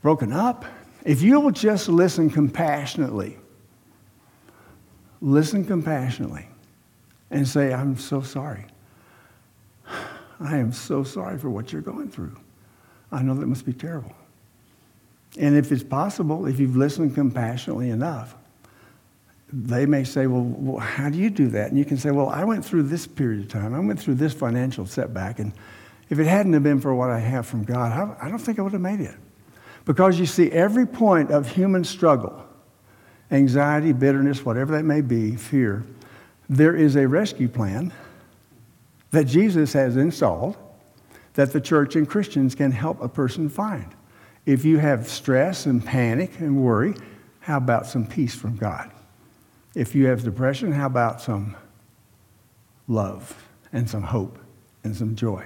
broken 0.00 0.32
up. 0.32 0.64
If 1.04 1.20
you 1.20 1.40
will 1.40 1.50
just 1.50 1.90
listen 1.90 2.30
compassionately, 2.30 3.36
listen 5.20 5.62
compassionately, 5.62 6.48
and 7.30 7.46
say, 7.46 7.74
I'm 7.74 7.98
so 7.98 8.22
sorry. 8.22 8.64
I 10.40 10.56
am 10.56 10.72
so 10.72 11.04
sorry 11.04 11.36
for 11.36 11.50
what 11.50 11.70
you're 11.70 11.82
going 11.82 12.08
through. 12.08 12.36
I 13.12 13.20
know 13.22 13.34
that 13.34 13.46
must 13.46 13.66
be 13.66 13.74
terrible. 13.74 14.14
And 15.36 15.56
if 15.56 15.70
it's 15.72 15.82
possible, 15.82 16.46
if 16.46 16.58
you've 16.58 16.76
listened 16.76 17.14
compassionately 17.14 17.90
enough, 17.90 18.34
they 19.52 19.86
may 19.86 20.04
say, 20.04 20.26
well, 20.26 20.78
how 20.78 21.08
do 21.08 21.18
you 21.18 21.30
do 21.30 21.48
that? 21.48 21.70
And 21.70 21.78
you 21.78 21.84
can 21.84 21.96
say, 21.96 22.10
well, 22.10 22.28
I 22.28 22.44
went 22.44 22.64
through 22.64 22.84
this 22.84 23.06
period 23.06 23.40
of 23.40 23.48
time. 23.48 23.74
I 23.74 23.80
went 23.80 23.98
through 23.98 24.14
this 24.14 24.34
financial 24.34 24.86
setback. 24.86 25.38
And 25.38 25.52
if 26.10 26.18
it 26.18 26.26
hadn't 26.26 26.52
have 26.52 26.62
been 26.62 26.80
for 26.80 26.94
what 26.94 27.10
I 27.10 27.18
have 27.18 27.46
from 27.46 27.64
God, 27.64 28.16
I 28.20 28.28
don't 28.28 28.38
think 28.38 28.58
I 28.58 28.62
would 28.62 28.72
have 28.72 28.82
made 28.82 29.00
it. 29.00 29.14
Because 29.84 30.20
you 30.20 30.26
see, 30.26 30.50
every 30.50 30.86
point 30.86 31.30
of 31.30 31.50
human 31.50 31.82
struggle, 31.82 32.44
anxiety, 33.30 33.92
bitterness, 33.92 34.44
whatever 34.44 34.72
that 34.76 34.84
may 34.84 35.00
be, 35.00 35.34
fear, 35.36 35.84
there 36.50 36.76
is 36.76 36.96
a 36.96 37.06
rescue 37.08 37.48
plan 37.48 37.92
that 39.10 39.24
Jesus 39.24 39.72
has 39.72 39.96
installed 39.96 40.56
that 41.34 41.52
the 41.52 41.60
church 41.60 41.96
and 41.96 42.08
Christians 42.08 42.54
can 42.54 42.70
help 42.70 43.00
a 43.00 43.08
person 43.08 43.48
find. 43.48 43.94
If 44.46 44.64
you 44.64 44.78
have 44.78 45.08
stress 45.08 45.66
and 45.66 45.84
panic 45.84 46.40
and 46.40 46.62
worry, 46.62 46.94
how 47.40 47.58
about 47.58 47.86
some 47.86 48.06
peace 48.06 48.34
from 48.34 48.56
God? 48.56 48.90
If 49.74 49.94
you 49.94 50.06
have 50.06 50.22
depression, 50.22 50.72
how 50.72 50.86
about 50.86 51.20
some 51.20 51.56
love 52.88 53.48
and 53.72 53.88
some 53.88 54.02
hope 54.02 54.38
and 54.84 54.96
some 54.96 55.14
joy? 55.14 55.44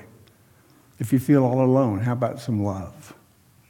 If 0.98 1.12
you 1.12 1.18
feel 1.18 1.44
all 1.44 1.64
alone, 1.64 1.98
how 2.00 2.12
about 2.12 2.40
some 2.40 2.62
love 2.62 3.14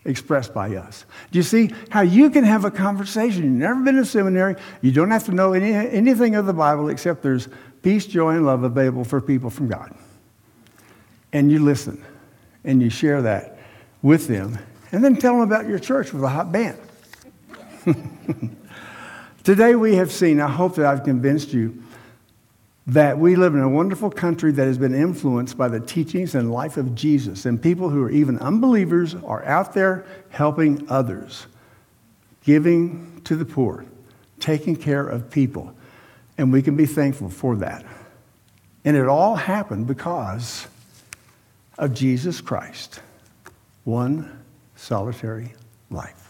expressed 0.05 0.53
by 0.53 0.77
us? 0.77 1.05
Do 1.31 1.39
you 1.39 1.43
see 1.43 1.71
how 1.89 2.03
you 2.03 2.31
can 2.31 2.45
have 2.45 2.65
a 2.65 2.71
conversation? 2.71 3.45
You've 3.45 3.53
never 3.53 3.81
been 3.83 3.97
in 3.97 4.05
seminary. 4.05 4.57
You 4.81 4.93
don't 4.93 5.11
have 5.11 5.25
to 5.25 5.33
know 5.33 5.53
any, 5.53 5.73
anything 5.73 6.35
of 6.35 6.47
the 6.47 6.53
Bible 6.53 6.89
except 6.89 7.23
there's 7.23 7.49
peace, 7.83 8.07
joy, 8.07 8.37
and 8.37 8.47
love 8.47 8.65
available 8.65 9.05
for 9.05 9.21
people 9.21 9.51
from 9.51 9.69
God. 9.69 9.95
And 11.33 11.51
you 11.51 11.59
listen 11.59 12.05
and 12.65 12.83
you 12.83 12.91
share 12.91 13.23
that 13.23 13.59
with 14.03 14.27
them. 14.27 14.59
And 14.93 15.03
then 15.03 15.17
tell 15.17 15.33
them 15.33 15.41
about 15.41 15.67
your 15.67 15.79
church 15.79 16.13
with 16.13 16.23
a 16.23 16.29
hot 16.29 16.53
band. 16.53 16.79
Today 19.43 19.75
we 19.75 19.97
have 19.97 20.13
seen, 20.13 20.39
I 20.39 20.49
hope 20.49 20.77
that 20.77 20.85
I've 20.85 21.03
convinced 21.03 21.55
you, 21.55 21.83
that 22.87 23.19
we 23.19 23.35
live 23.35 23.55
in 23.55 23.61
a 23.61 23.69
wonderful 23.69 24.11
country 24.11 24.53
that 24.53 24.67
has 24.67 24.77
been 24.77 24.95
influenced 24.95 25.57
by 25.57 25.69
the 25.69 25.81
teachings 25.81 26.35
and 26.35 26.53
life 26.53 26.77
of 26.77 26.95
Jesus. 26.95 27.47
And 27.47 27.61
people 27.61 27.89
who 27.89 28.03
are 28.03 28.11
even 28.11 28.39
unbelievers 28.39 29.15
are 29.15 29.43
out 29.47 29.73
there 29.73 30.05
helping 30.29 30.87
others, 30.91 31.47
giving 32.45 33.23
to 33.25 33.35
the 33.35 33.47
poor, 33.47 33.87
taking 34.41 34.77
care 34.77 35.09
of 35.09 35.31
people. 35.31 35.75
And 36.37 36.53
we 36.53 36.61
can 36.61 36.77
be 36.77 36.87
thankful 36.87 37.31
for 37.31 37.57
that. 37.57 37.85
And 38.85 38.97
it 38.97 39.07
all 39.07 39.37
happened 39.37 39.87
because 39.87 40.67
of 41.79 41.95
Jesus 41.95 42.41
Christ, 42.41 43.01
one 43.85 44.42
solitary 44.83 45.55
life. 45.91 46.22